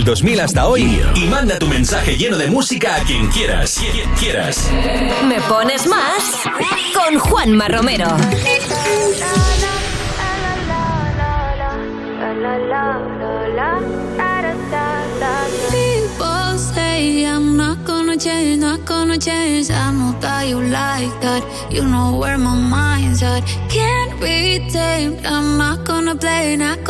[0.00, 3.78] Del 2000 hasta hoy y manda tu mensaje lleno de música a quien quieras.
[3.92, 4.70] Quien quieras.
[5.28, 6.40] Me pones más
[6.94, 8.06] con Juanma Romero.
[15.70, 19.70] People say I'm not gonna change, not gonna change.
[19.70, 21.42] I know that you like that.
[21.70, 23.44] You know where my mind's at.
[23.68, 25.26] Can't be tamed.
[25.26, 26.79] I'm not gonna play, not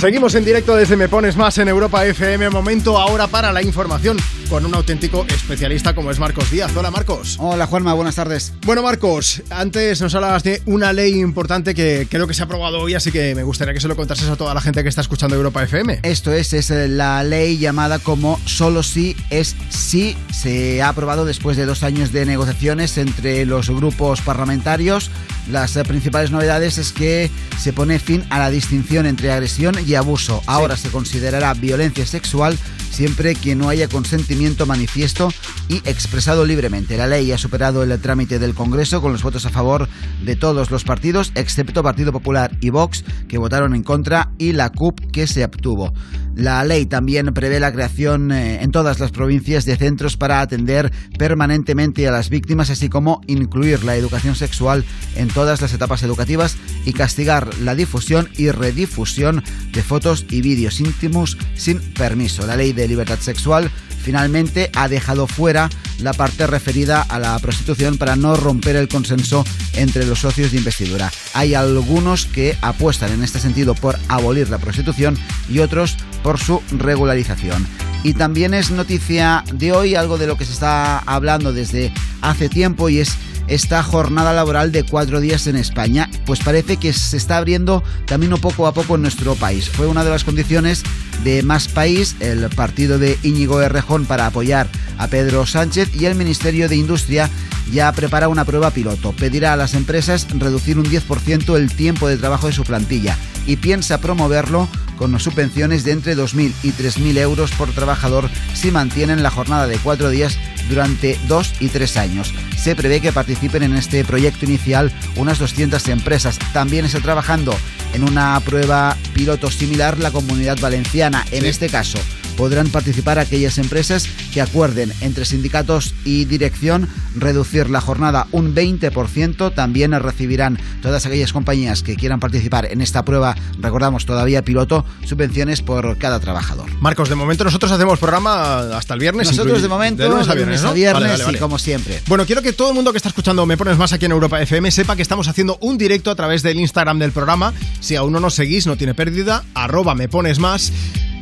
[0.00, 2.50] Seguimos en directo desde Me Pones Más en Europa FM.
[2.50, 4.16] Momento ahora para la información
[4.52, 6.76] con un auténtico especialista como es Marcos Díaz.
[6.76, 7.38] Hola Marcos.
[7.40, 8.52] Hola Juanma, buenas tardes.
[8.66, 12.78] Bueno Marcos, antes nos hablabas de una ley importante que creo que se ha aprobado
[12.78, 15.00] hoy, así que me gustaría que se lo contases a toda la gente que está
[15.00, 16.00] escuchando Europa FM.
[16.02, 20.18] Esto es, es eh, la ley llamada como solo sí es sí.
[20.30, 25.10] Se ha aprobado después de dos años de negociaciones entre los grupos parlamentarios.
[25.50, 29.94] Las eh, principales novedades es que se pone fin a la distinción entre agresión y
[29.94, 30.42] abuso.
[30.44, 32.58] Ahora se considerará violencia sexual
[32.92, 35.32] siempre que no haya consentimiento manifiesto
[35.68, 36.96] y expresado libremente.
[36.96, 39.88] La ley ha superado el trámite del Congreso con los votos a favor
[40.24, 44.70] de todos los partidos, excepto Partido Popular y Vox, que votaron en contra, y la
[44.70, 45.92] CUP, que se abstuvo.
[46.34, 50.90] La ley también prevé la creación eh, en todas las provincias de centros para atender
[51.18, 56.56] permanentemente a las víctimas, así como incluir la educación sexual en todas las etapas educativas
[56.86, 62.46] y castigar la difusión y redifusión de fotos y vídeos íntimos sin permiso.
[62.46, 63.70] La ley de libertad sexual
[64.02, 69.44] finalmente ha dejado fuera la parte referida a la prostitución para no romper el consenso
[69.74, 71.10] entre los socios de investidura.
[71.34, 75.16] Hay algunos que apuestan en este sentido por abolir la prostitución
[75.48, 77.66] y otros por su regularización.
[78.04, 82.48] Y también es noticia de hoy algo de lo que se está hablando desde hace
[82.48, 83.16] tiempo y es
[83.48, 88.38] esta jornada laboral de cuatro días en España, pues parece que se está abriendo camino
[88.38, 89.68] poco a poco en nuestro país.
[89.68, 90.82] Fue una de las condiciones
[91.24, 93.58] de Más País, el partido de Íñigo
[93.92, 97.28] Para apoyar a Pedro Sánchez y el Ministerio de Industria
[97.70, 99.12] ya prepara una prueba piloto.
[99.12, 103.56] Pedirá a las empresas reducir un 10% el tiempo de trabajo de su plantilla y
[103.56, 109.30] piensa promoverlo con subvenciones de entre 2.000 y 3.000 euros por trabajador si mantienen la
[109.30, 110.38] jornada de cuatro días
[110.70, 112.32] durante dos y tres años.
[112.56, 116.38] Se prevé que participen en este proyecto inicial unas 200 empresas.
[116.54, 117.54] También está trabajando
[117.92, 121.26] en una prueba piloto similar la comunidad valenciana.
[121.30, 121.98] En este caso,
[122.36, 129.54] podrán participar aquellas empresas que acuerden entre sindicatos y dirección reducir la jornada un 20%.
[129.54, 135.62] También recibirán todas aquellas compañías que quieran participar en esta prueba, recordamos todavía piloto, subvenciones
[135.62, 136.70] por cada trabajador.
[136.80, 139.28] Marcos, de momento nosotros hacemos programa hasta el viernes.
[139.28, 141.38] Nosotros de momento, de lunes a viernes, viernes, Vale, vale, vale.
[141.38, 142.00] y como siempre.
[142.06, 144.40] Bueno, quiero que todo el mundo que está escuchando Me Pones Más aquí en Europa
[144.40, 147.52] FM sepa que estamos haciendo un directo a través del Instagram del programa.
[147.80, 150.72] Si aún no nos seguís, no tiene pérdida, arroba Me Pones Más.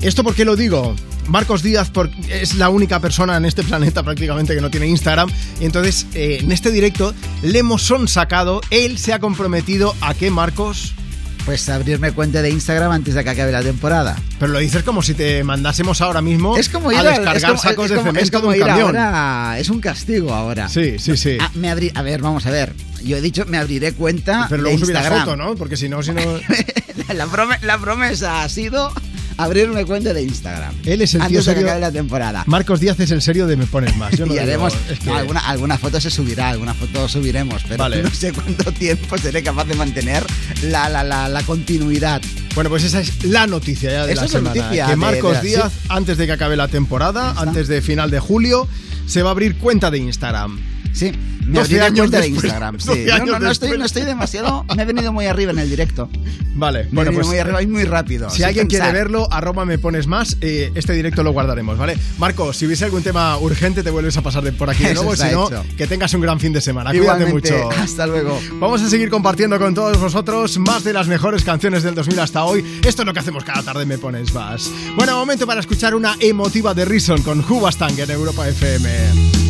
[0.02, 0.94] ¿Esto por qué lo digo?
[1.28, 5.30] Marcos Díaz por- es la única persona en este planeta prácticamente que no tiene Instagram.
[5.60, 8.60] Y entonces, eh, en este directo, le hemos sacado.
[8.70, 10.94] Él se ha comprometido a que Marcos...
[11.46, 14.14] Pues abrirme cuenta de Instagram antes de que acabe la temporada.
[14.38, 17.44] Pero lo dices como si te mandásemos ahora mismo Es como ir a descargar es
[17.44, 18.88] como- sacos es de cemento es como de un ir camión.
[18.96, 20.68] ahora- es un castigo ahora.
[20.68, 21.38] Sí, sí, sí.
[21.40, 22.74] Ah, me abrí, a ver, vamos a ver.
[23.02, 25.24] Yo he dicho me abriré cuenta Pero de luego subirás Instagram.
[25.24, 25.54] foto, ¿no?
[25.56, 26.20] Porque si no, si no...
[27.62, 28.92] la promesa ha sido
[29.44, 30.74] abrirme cuenta de Instagram.
[30.84, 31.66] Él es el tío antes de que serio.
[31.68, 32.44] acabe la temporada.
[32.46, 34.16] Marcos Díaz es el serio de Me Pones Más.
[34.16, 37.62] Yo no y digo- haremos es que- alguna, alguna foto se subirá, alguna foto subiremos,
[37.68, 38.02] pero Vale.
[38.02, 40.24] no sé cuánto tiempo seré capaz de mantener
[40.62, 42.20] la, la, la, la continuidad.
[42.54, 44.54] Bueno, pues esa es la noticia ya de Esa la semana.
[44.54, 45.86] noticia que de- Marcos de- Díaz, sí.
[45.88, 48.66] antes de que acabe la temporada, antes de final de julio,
[49.06, 50.60] se va a abrir cuenta de Instagram.
[50.92, 51.12] Sí,
[51.46, 52.80] me 12 abriré años cuenta de después- Instagram.
[52.80, 52.86] Sí.
[52.88, 54.64] 12 Yo años no, no estoy, no estoy demasiado.
[54.76, 56.08] Me he venido muy arriba en el directo.
[56.54, 57.26] Vale, Me he bueno, venido pues.
[57.28, 58.28] muy arriba y muy rápido.
[58.30, 61.96] Si alguien quiere verlo, arroba me pones más, eh, este directo lo guardaremos, ¿vale?
[62.18, 65.14] Marco, si hubiese algún tema urgente, te vuelves a pasar de por aquí de nuevo.
[65.16, 65.64] Si no, hecho.
[65.76, 66.90] que tengas un gran fin de semana.
[66.90, 67.70] Cuídate Igualmente, mucho.
[67.80, 68.38] Hasta luego.
[68.54, 72.44] Vamos a seguir compartiendo con todos vosotros más de las mejores canciones del 2000 hasta
[72.44, 72.80] hoy.
[72.84, 74.70] Esto es lo que hacemos cada tarde, me pones más.
[74.96, 79.49] Bueno, momento para escuchar una emotiva de Reason con Hubastang en Europa FM.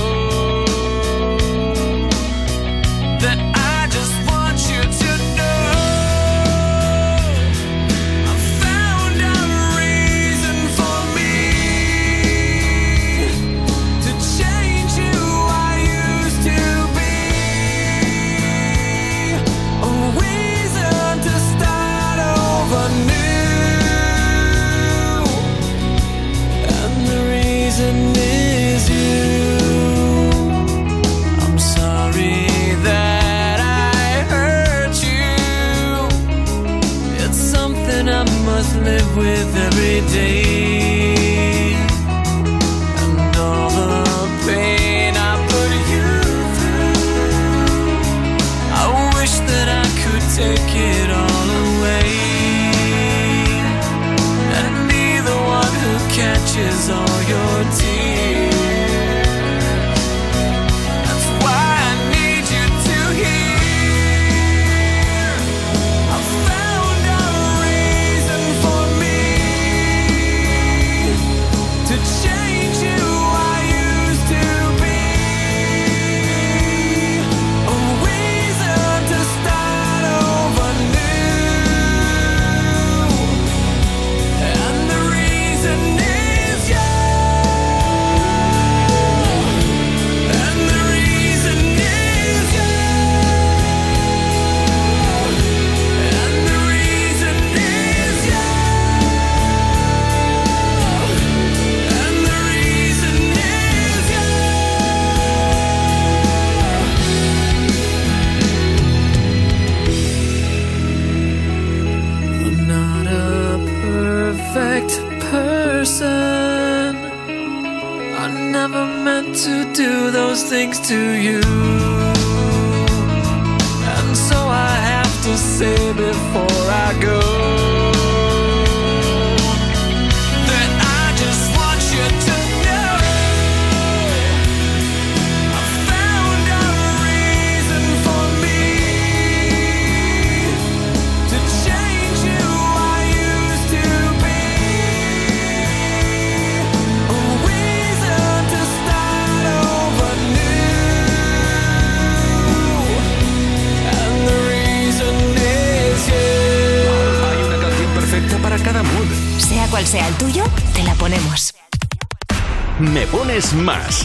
[39.15, 40.50] with every day.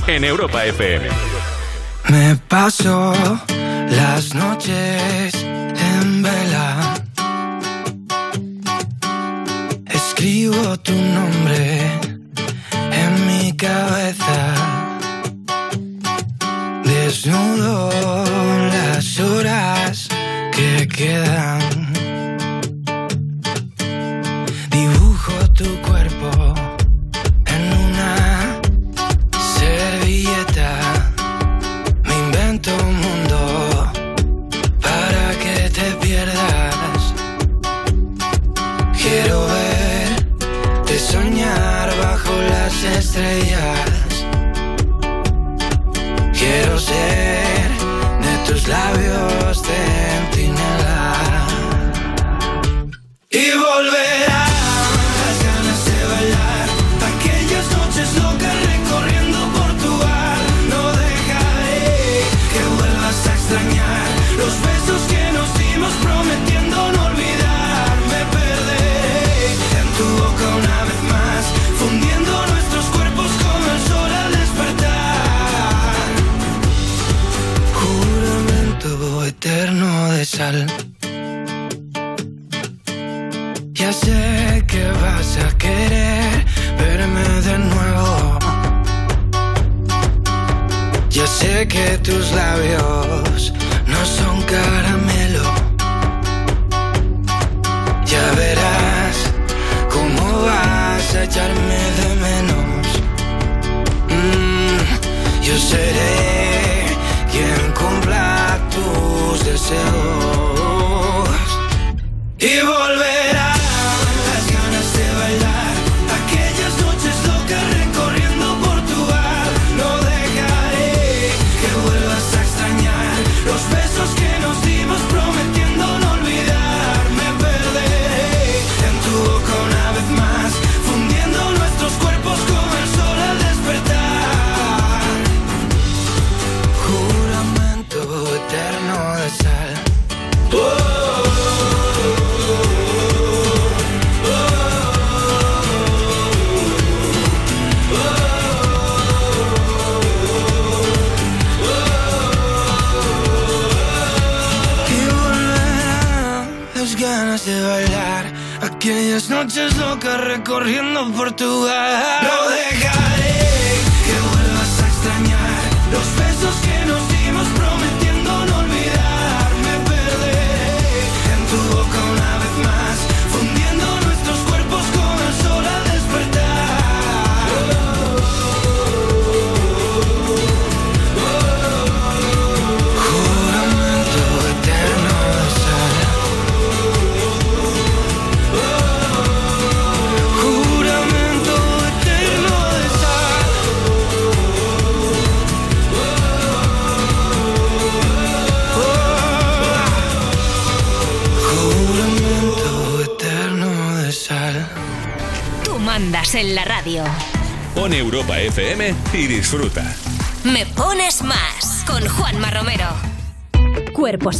[0.06, 1.08] en Europa FM.
[2.08, 3.12] Me paso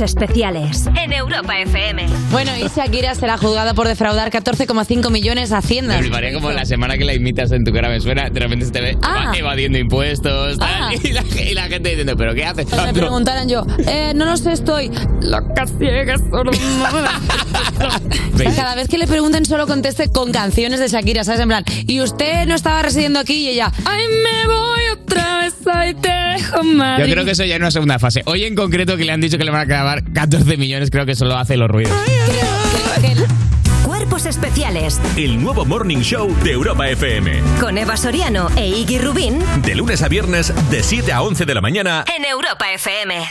[0.00, 2.06] Especiales en Europa FM.
[2.30, 5.96] Bueno, y Shakira será juzgada por defraudar 14,5 millones a Hacienda.
[5.96, 8.66] Me fliparía como la semana que la imitas en tu cara me suena, de repente
[8.66, 9.32] se te ve ah.
[9.34, 10.90] evadiendo impuestos ah.
[11.02, 12.66] y, la, gente diciendo, ¿pero qué haces?
[12.66, 14.90] Pues me preguntaran yo, eh, no lo sé, estoy
[15.22, 16.50] loca ciega, solo
[18.56, 21.40] Cada vez que le pregunten solo conteste con canciones de Shakira, ¿sabes?
[21.40, 25.54] En plan, y usted no estaba residiendo aquí y ella, ¡ay, me voy otra vez
[25.66, 26.25] a Italia!
[26.98, 28.22] Yo creo que eso ya es una segunda fase.
[28.26, 31.06] Hoy en concreto que le han dicho que le van a grabar 14 millones, creo
[31.06, 31.92] que eso lo hace los ruidos.
[33.84, 35.00] Cuerpos Especiales.
[35.16, 37.40] El nuevo Morning Show de Europa FM.
[37.60, 39.38] Con Eva Soriano e Iggy Rubín.
[39.62, 42.04] De lunes a viernes, de 7 a 11 de la mañana.
[42.16, 43.24] En Europa FM.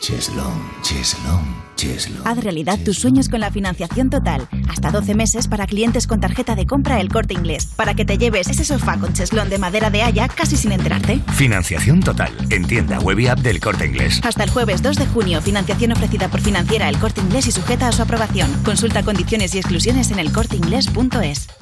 [0.00, 1.51] Cheslón, cheslón
[2.24, 4.48] Haz realidad tus sueños con la financiación total.
[4.68, 7.70] Hasta 12 meses para clientes con tarjeta de compra El Corte Inglés.
[7.76, 11.20] Para que te lleves ese sofá con cheslón de madera de haya casi sin enterarte.
[11.34, 12.32] Financiación total.
[12.50, 14.20] En tienda web y app del Corte Inglés.
[14.22, 17.88] Hasta el jueves 2 de junio, financiación ofrecida por Financiera El Corte Inglés y sujeta
[17.88, 18.50] a su aprobación.
[18.64, 21.61] Consulta condiciones y exclusiones en elcorteinglés.es.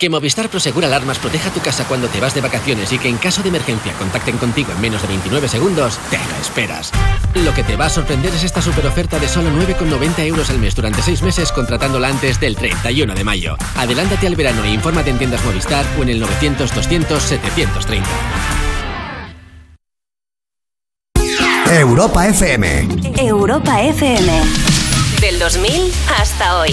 [0.00, 3.18] Que Movistar Prosegur Alarmas proteja tu casa cuando te vas de vacaciones y que en
[3.18, 6.90] caso de emergencia contacten contigo en menos de 29 segundos, te lo esperas.
[7.34, 10.58] Lo que te va a sorprender es esta super oferta de solo 9,90 euros al
[10.58, 13.58] mes durante 6 meses contratándola antes del 31 de mayo.
[13.76, 18.08] Adelántate al verano e infórmate en tiendas Movistar o en el 900 200 730.
[21.78, 22.88] Europa FM.
[23.18, 24.42] Europa FM.
[25.20, 26.72] Del 2000 hasta hoy.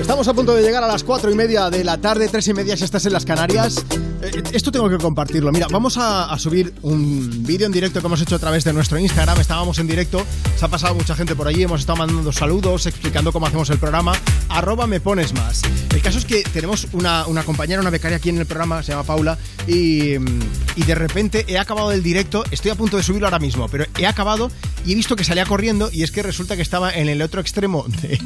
[0.00, 2.54] Estamos a punto de llegar a las cuatro y media de la tarde, tres y
[2.54, 3.84] media si estás en las Canarias.
[4.22, 5.52] Eh, esto tengo que compartirlo.
[5.52, 8.72] Mira, vamos a, a subir un vídeo en directo que hemos hecho a través de
[8.72, 9.38] nuestro Instagram.
[9.40, 10.24] Estábamos en directo,
[10.56, 13.78] se ha pasado mucha gente por allí, hemos estado mandando saludos, explicando cómo hacemos el
[13.78, 14.12] programa.
[14.48, 15.62] Arroba me pones más.
[15.94, 18.92] El caso es que tenemos una, una compañera, una becaria aquí en el programa, se
[18.92, 19.36] llama Paula,
[19.66, 23.68] y, y de repente he acabado el directo, estoy a punto de subirlo ahora mismo,
[23.68, 24.50] pero he acabado
[24.86, 27.40] y he visto que salía corriendo y es que resulta que estaba en el otro
[27.40, 28.18] extremo de-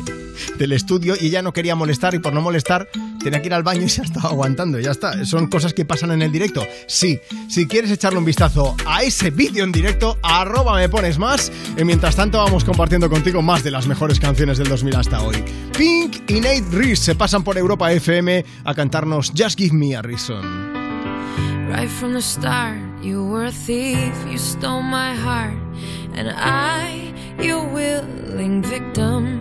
[0.59, 2.89] del estudio y ella no quería molestar y por no molestar
[3.23, 4.79] tenía que ir al baño y se ha estado aguantando.
[4.81, 6.67] Ya está, son cosas que pasan en el directo.
[6.87, 11.53] Sí, si quieres echarle un vistazo a ese vídeo en directo, arroba me pones más.
[11.77, 15.37] Y mientras tanto vamos compartiendo contigo más de las mejores canciones del 2000 hasta hoy.
[15.77, 20.03] Pink y Nate Reese se pasan por Europa FM a cantarnos Just Give Me a
[20.03, 20.73] Reason.
[21.69, 25.57] Right from the start, you were a thief, you stole my heart,
[26.15, 29.41] and I, your willing victim.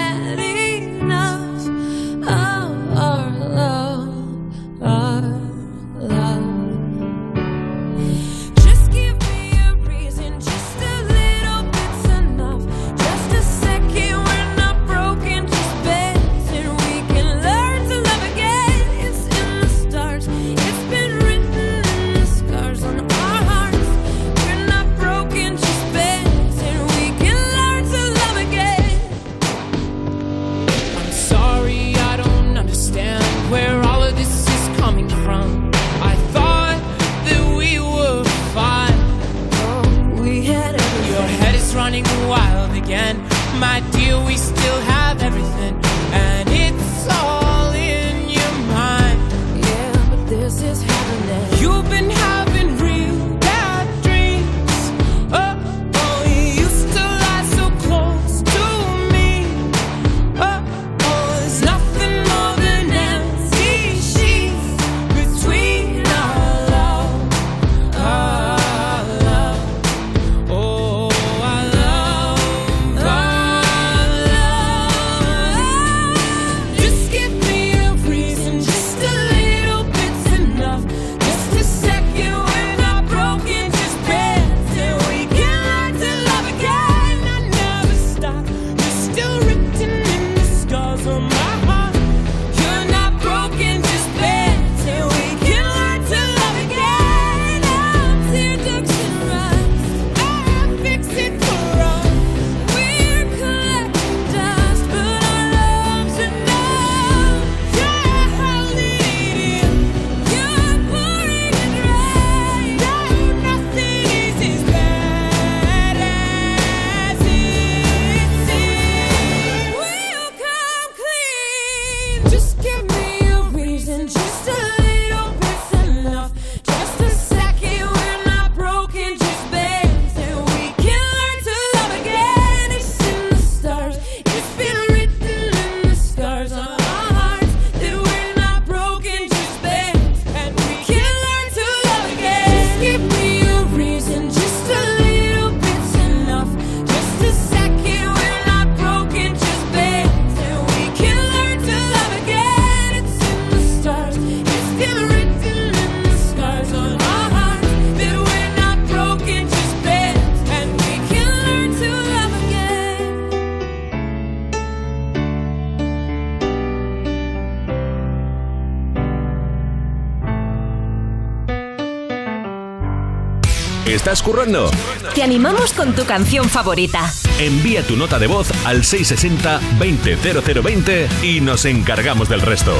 [174.11, 174.69] ¿Estás currando?
[175.15, 177.13] Te animamos con tu canción favorita.
[177.39, 182.75] Envía tu nota de voz al 660-200020 y nos encargamos del resto.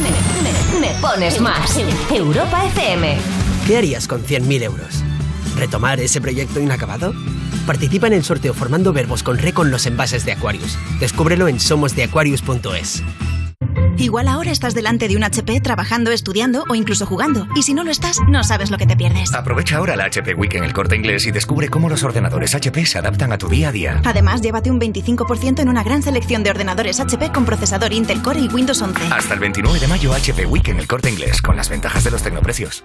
[0.00, 0.12] Me,
[0.78, 1.80] me pones más.
[2.12, 3.18] Europa FM.
[3.66, 5.02] ¿Qué harías con 100.000 euros?
[5.56, 7.12] ¿Retomar ese proyecto inacabado?
[7.66, 10.78] Participa en el sorteo formando verbos con re con los envases de Aquarius.
[11.00, 13.02] Descúbrelo en somosdeaquarius.es.
[13.96, 17.46] Igual ahora estás delante de un HP trabajando, estudiando o incluso jugando.
[17.54, 19.32] Y si no lo estás, no sabes lo que te pierdes.
[19.34, 22.86] Aprovecha ahora la HP Week en el corte inglés y descubre cómo los ordenadores HP
[22.86, 24.00] se adaptan a tu día a día.
[24.04, 28.40] Además, llévate un 25% en una gran selección de ordenadores HP con procesador Intel Core
[28.40, 29.02] y Windows 11.
[29.10, 32.10] Hasta el 29 de mayo HP Week en el corte inglés con las ventajas de
[32.10, 32.84] los tecnoprecios.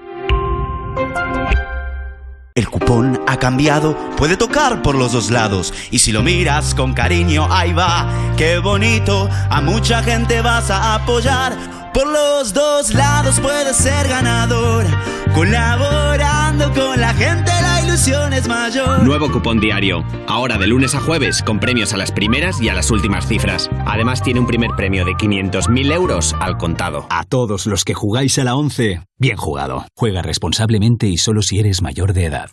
[2.58, 5.76] El cupón ha cambiado, puede tocar por los dos lados.
[5.92, 9.28] Y si lo miras con cariño, ahí va, qué bonito.
[9.50, 11.58] A mucha gente vas a apoyar.
[11.94, 14.86] Por los dos lados puedes ser ganador.
[15.34, 19.04] Colaborando con la gente, la ilusión es mayor.
[19.04, 20.06] Nuevo cupón diario.
[20.28, 23.70] Ahora de lunes a jueves con premios a las primeras y a las últimas cifras.
[23.86, 27.08] Además tiene un primer premio de 500.000 euros al contado.
[27.10, 29.86] A todos los que jugáis a la 11, bien jugado.
[29.96, 32.52] Juega responsablemente y solo si eres mayor de edad.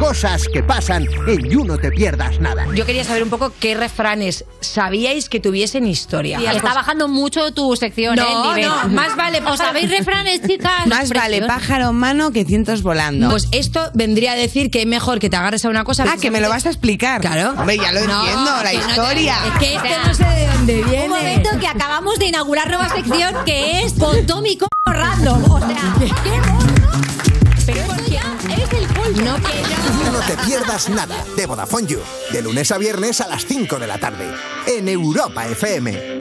[0.00, 2.64] Cosas que pasan en You No Te Pierdas Nada.
[2.74, 6.38] Yo quería saber un poco qué refranes sabíais que tuviesen historia.
[6.40, 8.26] Sí, está bajando mucho tu sección, No, ¿eh?
[8.32, 8.70] el nivel.
[8.70, 10.86] no, más vale- ¿Os sabéis refranes, chicas?
[10.86, 13.28] Más vale pájaro en mano que cientos volando.
[13.28, 16.04] Pues esto vendría a decir que es mejor que te agarres a una cosa.
[16.08, 17.20] Ah, que me lo vas a explicar.
[17.20, 17.50] Claro.
[17.58, 19.36] Hombre, ya lo No, entiendo, la que no te- historia.
[19.52, 21.04] es que este no sé de dónde viene.
[21.04, 25.44] Un momento que acabamos de inaugurar nueva sección que es Pontómico Random.
[25.50, 26.79] O sea, qué
[29.16, 31.98] No, You No Te Pierdas Nada de Vodafone You.
[32.30, 34.32] De lunes a viernes a las 5 de la tarde.
[34.66, 36.20] En Europa FM.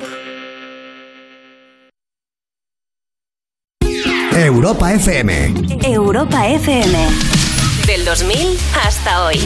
[4.33, 5.53] Europa FM.
[5.83, 7.09] Europa FM.
[7.85, 9.39] Del 2000 hasta hoy.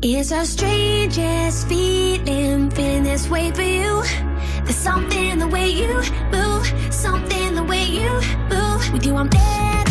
[0.00, 4.02] It's our strangest feeling, feeling this way for you.
[4.64, 7.53] There's something the way you move, something
[7.94, 8.92] you move.
[8.92, 9.83] With you, I'm never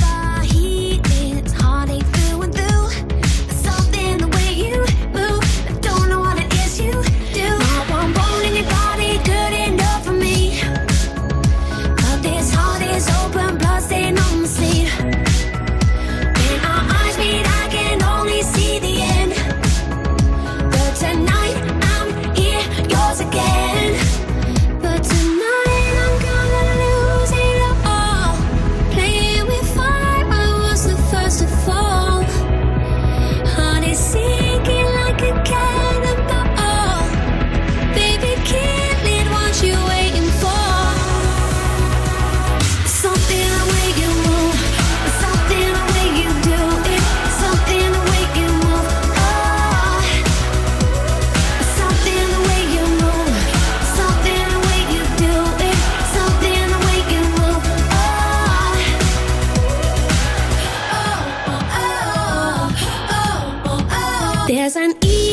[64.45, 65.32] There's an evil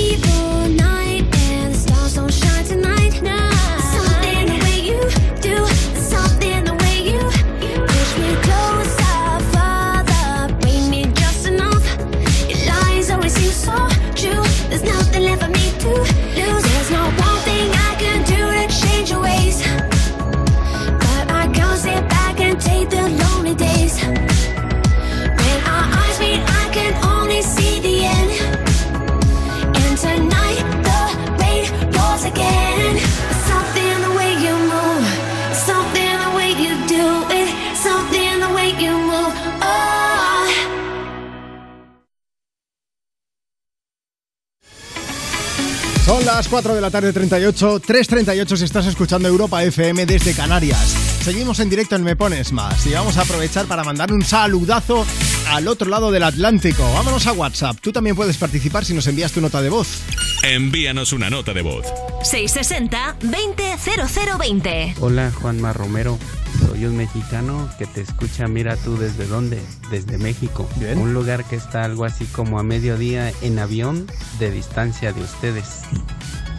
[46.41, 50.97] las 4 de la tarde 38, 3.38 si estás escuchando Europa FM desde Canarias.
[51.23, 55.05] Seguimos en directo en Me Pones Más y vamos a aprovechar para mandar un saludazo
[55.51, 56.83] al otro lado del Atlántico.
[56.95, 57.77] Vámonos a WhatsApp.
[57.83, 59.99] Tú también puedes participar si nos envías tu nota de voz.
[60.43, 61.85] Envíanos una nota de voz.
[62.23, 64.95] 660-200020.
[65.01, 66.19] Hola Juanma Romero,
[66.67, 69.61] soy un mexicano que te escucha, mira tú desde dónde,
[69.91, 74.07] desde México, un lugar que está algo así como a mediodía en avión
[74.39, 75.83] de distancia de ustedes.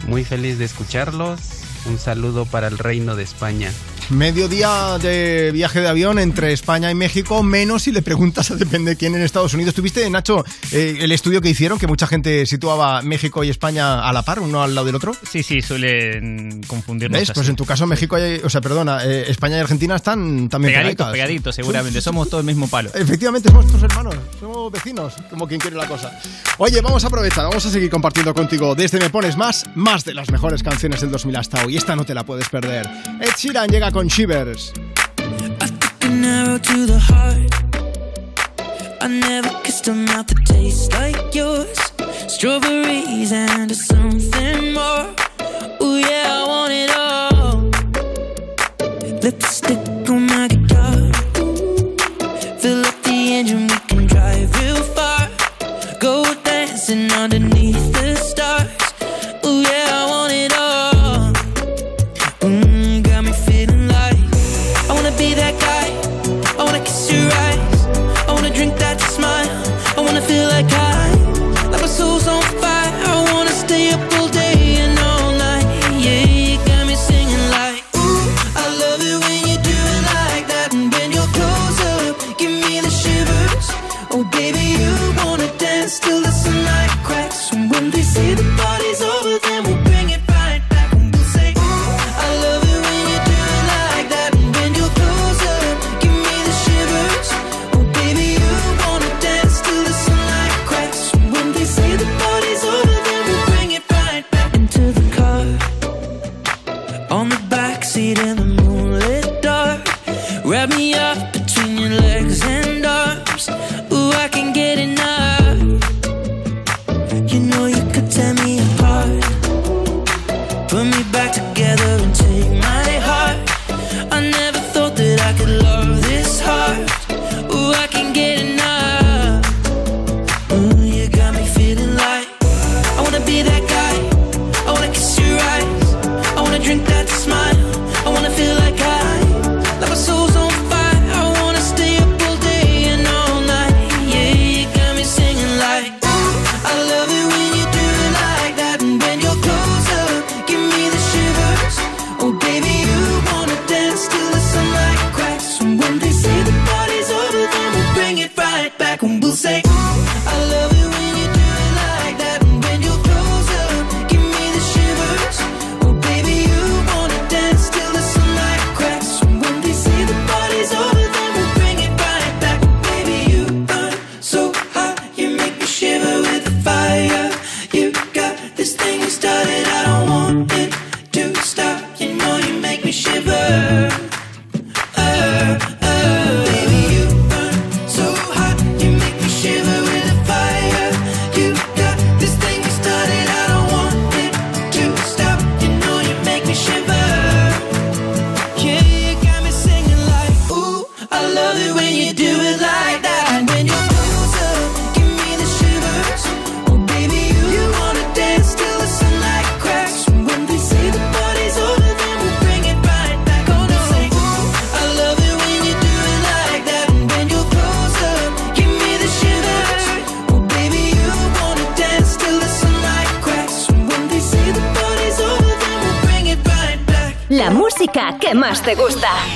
[0.06, 1.40] Muy feliz de escucharlos,
[1.86, 3.70] un saludo para el Reino de España.
[4.10, 8.96] Mediodía de viaje de avión entre España y México, menos si le preguntas a depende
[8.96, 9.74] quién en Estados Unidos.
[9.74, 14.12] ¿Tuviste, Nacho, eh, el estudio que hicieron, que mucha gente situaba México y España a
[14.12, 15.14] la par, uno al lado del otro?
[15.30, 17.18] Sí, sí, suelen confundirnos.
[17.20, 17.30] ¿Ves?
[17.30, 17.34] así.
[17.38, 20.74] Pues en tu caso México, y- o sea, perdona, eh, España y Argentina están también
[20.74, 22.00] Pegaditos, pegaditos, seguramente.
[22.00, 22.90] Somos todos el mismo palo.
[22.94, 26.18] Efectivamente, somos tus hermanos, somos vecinos, como quien quiere la cosa.
[26.58, 30.14] Oye, vamos a aprovechar, vamos a seguir compartiendo contigo desde Me Pones Más, más de
[30.14, 31.76] las mejores canciones del 2000 hasta hoy.
[31.76, 32.88] Esta no te la puedes perder.
[33.20, 34.72] Ed Sheeran llega con Shivers.
[39.00, 41.78] I never kissed a mouth that tastes like yours.
[42.28, 45.14] Strawberries and something more.
[45.80, 47.70] Yeah, I want it all.
[49.22, 51.12] Lipstick on my guitar.
[52.60, 55.28] Fill up the engine, we can drive real far.
[56.00, 57.51] Go dancing underneath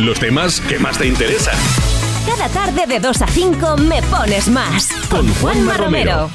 [0.06, 1.56] Los temas que más te interesan.
[2.24, 4.92] Cada tarde de 2 a 5 me pones más.
[5.10, 6.30] Con Juanma Romero.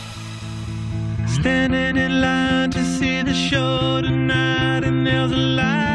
[1.39, 5.90] Standing in line to see the show tonight, and there's a light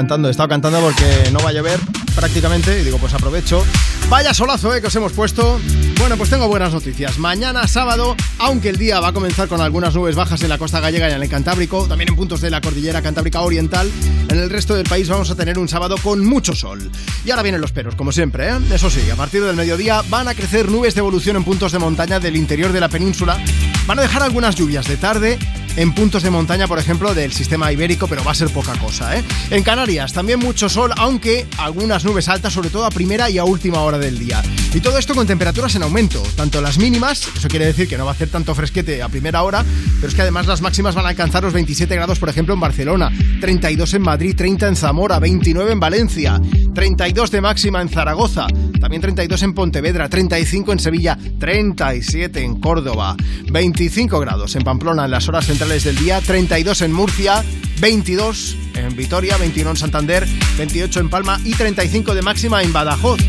[0.00, 1.78] he estado cantando porque no va a llover
[2.14, 3.64] prácticamente y digo, pues aprovecho.
[4.08, 5.60] Vaya solazo eh, que os hemos puesto.
[5.98, 7.18] Bueno, pues tengo buenas noticias.
[7.18, 10.80] Mañana sábado, aunque el día va a comenzar con algunas nubes bajas en la costa
[10.80, 13.90] gallega y en el Cantábrico, también en puntos de la cordillera Cantábrica Oriental,
[14.28, 16.90] en el resto del país vamos a tener un sábado con mucho sol.
[17.24, 18.58] Y ahora vienen los peros, como siempre, ¿eh?
[18.72, 21.78] Eso sí, a partir del mediodía van a crecer nubes de evolución en puntos de
[21.78, 23.38] montaña del interior de la península.
[23.86, 25.38] Van a dejar algunas lluvias de tarde
[25.76, 29.16] en puntos de montaña, por ejemplo, del sistema ibérico, pero va a ser poca cosa,
[29.16, 29.24] ¿eh?
[29.50, 33.44] En Canarias también mucho sol, aunque algunas nubes altas, sobre todo a primera y a
[33.44, 34.42] última hora del día.
[34.74, 38.04] Y todo esto con temperaturas en aumento, tanto las mínimas, eso quiere decir que no
[38.04, 39.64] va a hacer tanto fresquete a primera hora,
[39.96, 42.60] pero es que además las máximas van a alcanzar los 27 grados, por ejemplo, en
[42.60, 46.40] Barcelona, 32 en Madrid, 30 en Zamora, 29 en Valencia,
[46.74, 48.46] 32 de máxima en Zaragoza,
[48.90, 53.14] también 32 en Pontevedra, 35 en Sevilla, 37 en Córdoba,
[53.48, 57.44] 25 grados en Pamplona en las horas centrales del día, 32 en Murcia,
[57.80, 60.26] 22 en Vitoria, 21 en Santander,
[60.58, 63.20] 28 en Palma y 35 de máxima en Badajoz.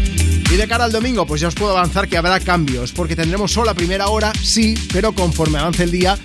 [0.52, 3.52] Y de cara al domingo, pues ya os puedo avanzar que habrá cambios, porque tendremos
[3.52, 6.18] sol a primera hora, sí, pero conforme avance el día,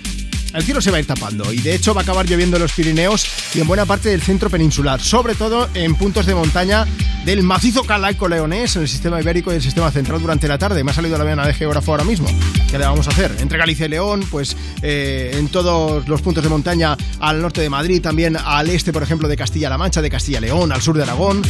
[0.55, 2.63] el cielo se va a ir tapando y de hecho va a acabar lloviendo en
[2.63, 6.87] los Pirineos y en buena parte del centro peninsular, sobre todo en puntos de montaña
[7.25, 10.83] del macizo calaico leonés, en el sistema ibérico y el sistema central durante la tarde.
[10.83, 12.27] Me ha salido la vena de geógrafo ahora mismo.
[12.69, 13.35] ¿Qué le vamos a hacer?
[13.39, 17.69] Entre Galicia y León, pues eh, en todos los puntos de montaña al norte de
[17.69, 21.41] Madrid, también al este, por ejemplo, de Castilla-La Mancha, de Castilla-León, al sur de Aragón.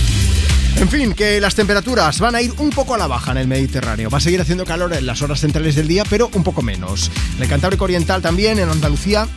[0.80, 3.48] En fin, que las temperaturas van a ir un poco a la baja en el
[3.48, 4.12] Mediterráneo.
[4.12, 7.10] Va a seguir haciendo calor en las horas centrales del día, pero un poco menos.
[7.36, 9.28] En el Cantábrico Oriental también, en Andalucía,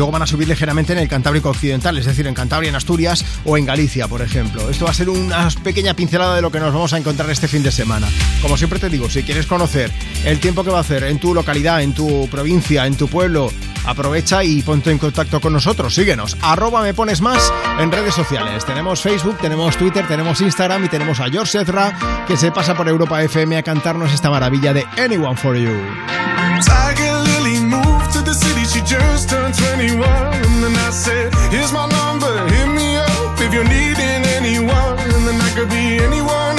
[0.00, 3.22] luego van a subir ligeramente en el Cantábrico Occidental, es decir, en Cantabria, en Asturias
[3.44, 4.70] o en Galicia, por ejemplo.
[4.70, 7.48] Esto va a ser una pequeña pincelada de lo que nos vamos a encontrar este
[7.48, 8.08] fin de semana.
[8.40, 9.92] Como siempre te digo, si quieres conocer
[10.24, 13.52] el tiempo que va a hacer en tu localidad, en tu provincia, en tu pueblo,
[13.84, 15.94] aprovecha y ponte en contacto con nosotros.
[15.94, 18.64] Síguenos, arroba me pones más en redes sociales.
[18.64, 22.88] Tenemos Facebook, tenemos Twitter, tenemos Instagram y tenemos a George Ezra que se pasa por
[22.88, 25.76] Europa FM a cantarnos esta maravilla de Anyone for You.
[28.90, 30.02] Just turned 21.
[30.02, 34.98] And then I said, Here's my number, hit me up if you're needing anyone.
[35.14, 36.49] And then I could be anyone,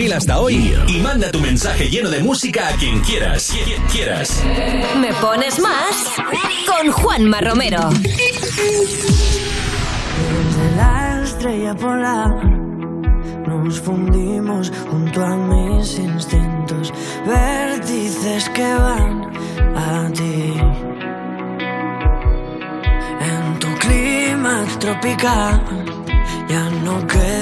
[0.00, 3.54] 2000 hasta hoy y manda tu mensaje lleno de música a quien quieras.
[3.66, 4.42] Quien quieras.
[4.98, 6.06] Me pones más
[6.66, 7.90] con Juanma Romero.
[7.90, 8.80] Desde
[10.76, 12.30] la estrella polar
[13.46, 16.94] nos fundimos junto a mis instintos,
[17.26, 19.30] vértices que van
[19.76, 20.54] a ti.
[23.20, 25.60] En tu clima tropical
[26.48, 27.39] ya no queda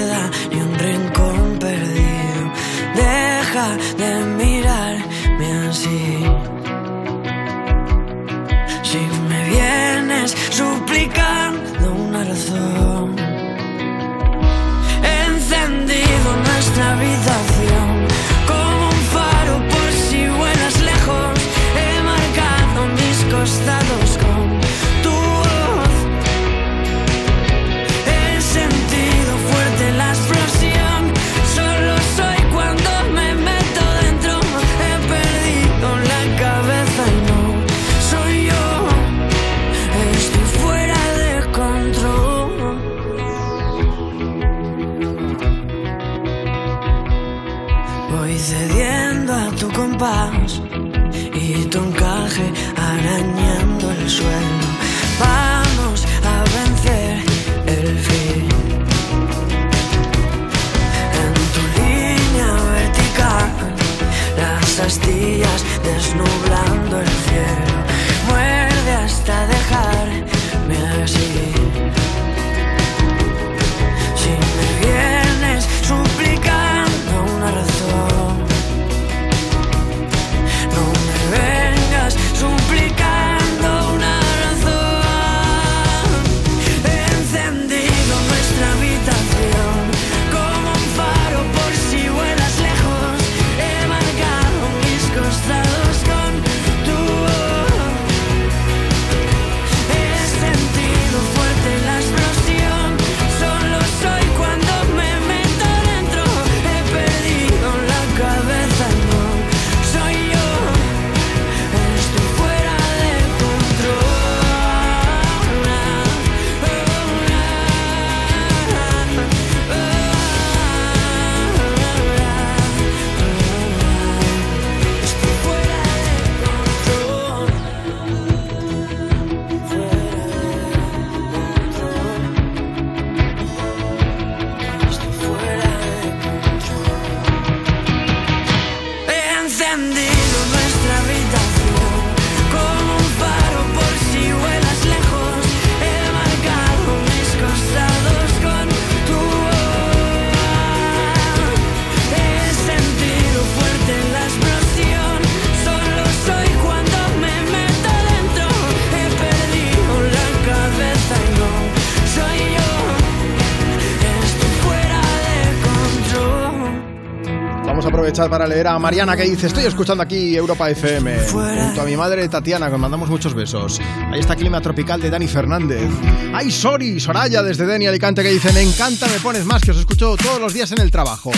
[167.79, 171.81] Vamos a aprovechar para leer a Mariana que dice, estoy escuchando aquí Europa FM, junto
[171.81, 173.79] a mi madre Tatiana, que os mandamos muchos besos.
[174.11, 175.89] Ahí está Clima Tropical de Dani Fernández.
[176.33, 176.99] ¡Ay, sorry!
[176.99, 180.41] Soraya desde Deni Alicante que dice, me encanta, me pones más, que os escucho todos
[180.41, 181.31] los días en el trabajo.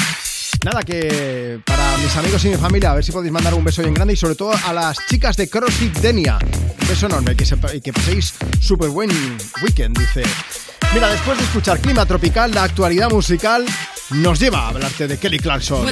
[0.65, 3.83] Nada, que para mis amigos y mi familia, a ver si podéis mandar un beso
[3.83, 6.39] bien grande y sobre todo a las chicas de CrossFit Denia.
[6.81, 9.11] Un beso enorme, que, sepa- y que paséis súper buen
[9.61, 10.23] weekend, dice.
[10.91, 13.63] Mira, después de escuchar Clima Tropical, la actualidad musical
[14.13, 15.85] nos lleva a hablarte de Kelly Clarkson.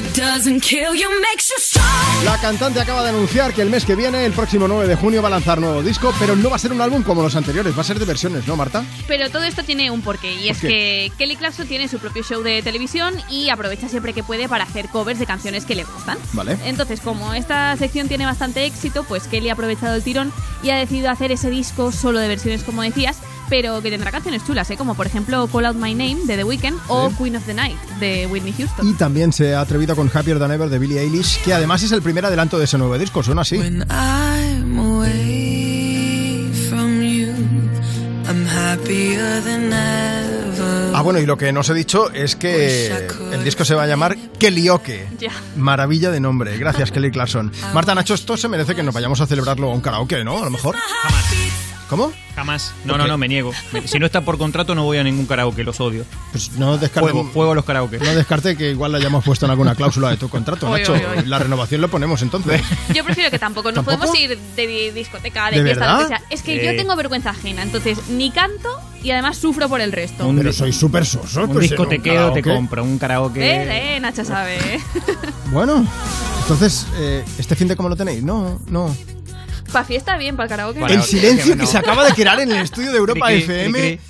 [2.24, 5.22] La cantante acaba de anunciar que el mes que viene, el próximo 9 de junio,
[5.22, 7.76] va a lanzar nuevo disco, pero no va a ser un álbum como los anteriores,
[7.76, 8.84] va a ser de versiones, ¿no, Marta?
[9.06, 10.68] Pero todo esto tiene un porqué y es qué?
[10.68, 14.64] que Kelly Clarkson tiene su propio show de televisión y aprovecha siempre que puede para
[14.64, 16.18] hacer covers de canciones que le gustan.
[16.32, 16.58] Vale.
[16.64, 20.32] Entonces, como esta sección tiene bastante éxito, pues Kelly ha aprovechado el tirón
[20.62, 23.16] y ha decidido hacer ese disco solo de versiones, como decías,
[23.50, 24.76] pero que tendrá canciones chulas, ¿eh?
[24.76, 27.16] como por ejemplo Call Out My Name de The Weeknd o Sí.
[27.18, 28.88] Queen of the Night de Whitney Houston.
[28.88, 31.92] Y también se ha atrevido con Happier Than Ever de Billie Eilish, que además es
[31.92, 33.56] el primer adelanto de ese nuevo disco, suena así.
[33.56, 37.28] I'm away from you.
[38.28, 40.92] I'm happier than ever.
[40.94, 42.92] Ah, bueno, y lo que no os he dicho es que
[43.32, 45.08] el disco se va a llamar Kellyoke.
[45.18, 45.32] Ya.
[45.56, 46.56] Maravilla de nombre.
[46.58, 47.50] Gracias, Kelly Clarkson.
[47.74, 50.38] Marta Nacho, esto se merece que nos vayamos a celebrarlo a un karaoke, ¿no?
[50.38, 50.76] A lo mejor.
[51.90, 52.12] ¿Cómo?
[52.36, 52.72] Jamás.
[52.84, 53.52] No, ¿Por no, no, me niego.
[53.84, 56.04] Si no está por contrato, no voy a ningún karaoke, los odio.
[56.30, 57.98] Pues no descarte- Fuego, fuego a los karaoke.
[57.98, 60.92] No descarte que igual la hayamos puesto en alguna cláusula de tu contrato, Oy, Nacho.
[60.92, 61.26] oy, oy.
[61.26, 62.62] La renovación lo ponemos entonces.
[62.94, 63.72] Yo prefiero que tampoco.
[63.72, 63.96] ¿Tampoco?
[63.98, 65.96] podemos ir de di- discoteca, de, ¿De fiesta, verdad?
[65.96, 66.22] lo que sea.
[66.30, 66.76] Es que yo Eh.
[66.76, 68.68] tengo vergüenza ajena, entonces ni canto
[69.02, 70.32] y además sufro por el resto.
[70.36, 71.42] Pero soy súper soso.
[71.42, 73.40] Un pues, discotequeo te compro, un karaoke.
[73.40, 74.56] Eh, eh, Nacho sabe.
[74.76, 74.80] eh.
[75.50, 75.84] Bueno,
[76.42, 78.22] entonces, eh, ¿este fin de cómo lo tenéis?
[78.22, 78.94] No, no.
[79.72, 80.80] Pa' fiesta bien, para el karaoke.
[80.92, 81.66] El silencio que no.
[81.66, 83.78] se acaba de crear en el estudio de Europa cri, FM.
[83.78, 84.00] cri, cri.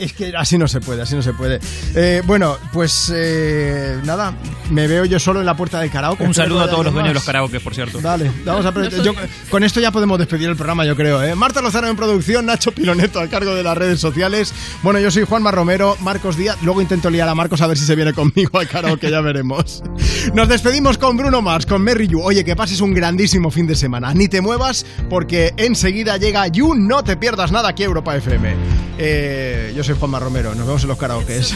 [0.00, 1.60] Es que así no se puede, así no se puede.
[1.94, 4.32] Eh, bueno, pues eh, nada,
[4.70, 6.24] me veo yo solo en la puerta del karaoke.
[6.24, 8.00] Un saludo a todos los dueños de los karaoke, por cierto.
[8.00, 8.72] Dale, vamos a
[9.02, 9.12] yo-
[9.50, 11.22] con esto ya podemos despedir el programa, yo creo.
[11.22, 11.34] ¿eh?
[11.34, 14.54] Marta Lozano en producción, Nacho Piloneto al cargo de las redes sociales.
[14.82, 16.56] Bueno, yo soy Juanma Romero, Marcos Díaz.
[16.62, 19.82] Luego intento liar a Marcos a ver si se viene conmigo al karaoke, ya veremos.
[20.34, 22.22] Nos despedimos con Bruno Mars, con Merry You.
[22.22, 24.14] Oye, que pases un grandísimo fin de semana.
[24.14, 26.74] Ni te muevas porque enseguida llega You.
[26.74, 28.54] No te pierdas nada aquí a Europa FM.
[28.98, 31.54] Eh, yo soy Juanma Romero, nos vemos en los karaokes.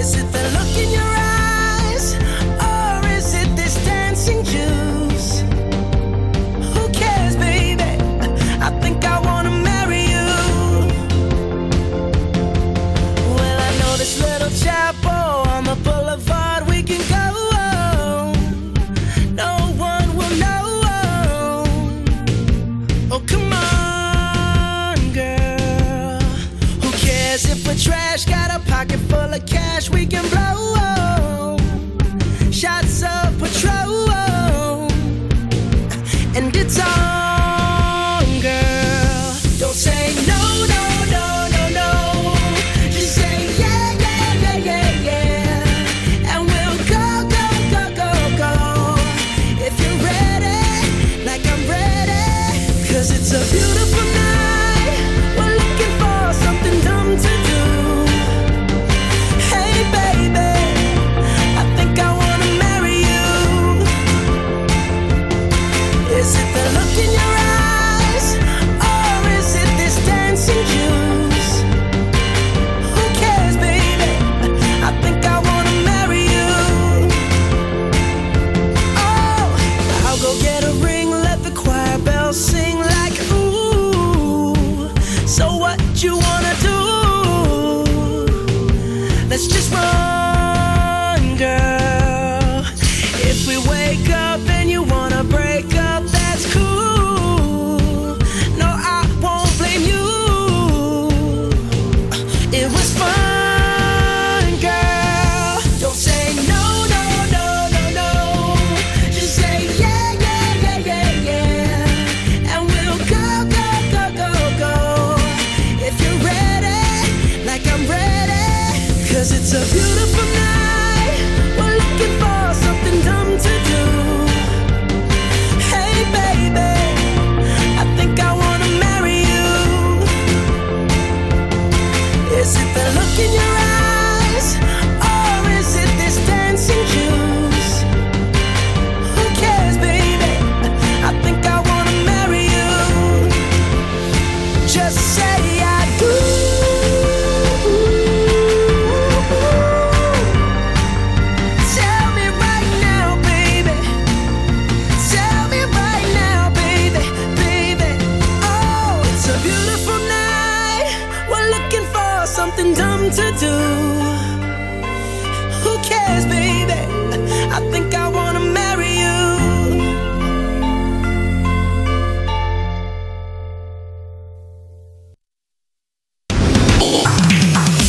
[0.00, 2.14] Is it the look in your eyes,
[2.58, 5.42] or is it this dancing juice?
[6.72, 7.82] Who cares, baby?
[8.62, 10.26] I think I wanna marry you.
[13.36, 15.49] Well, I know this little chapel
[28.80, 31.58] pocket full of cash we can blow.
[32.50, 34.08] Shots of patrol,
[36.34, 39.36] and it's on, girl.
[39.58, 40.80] Don't say no, no.
[53.32, 54.29] It's a beautiful night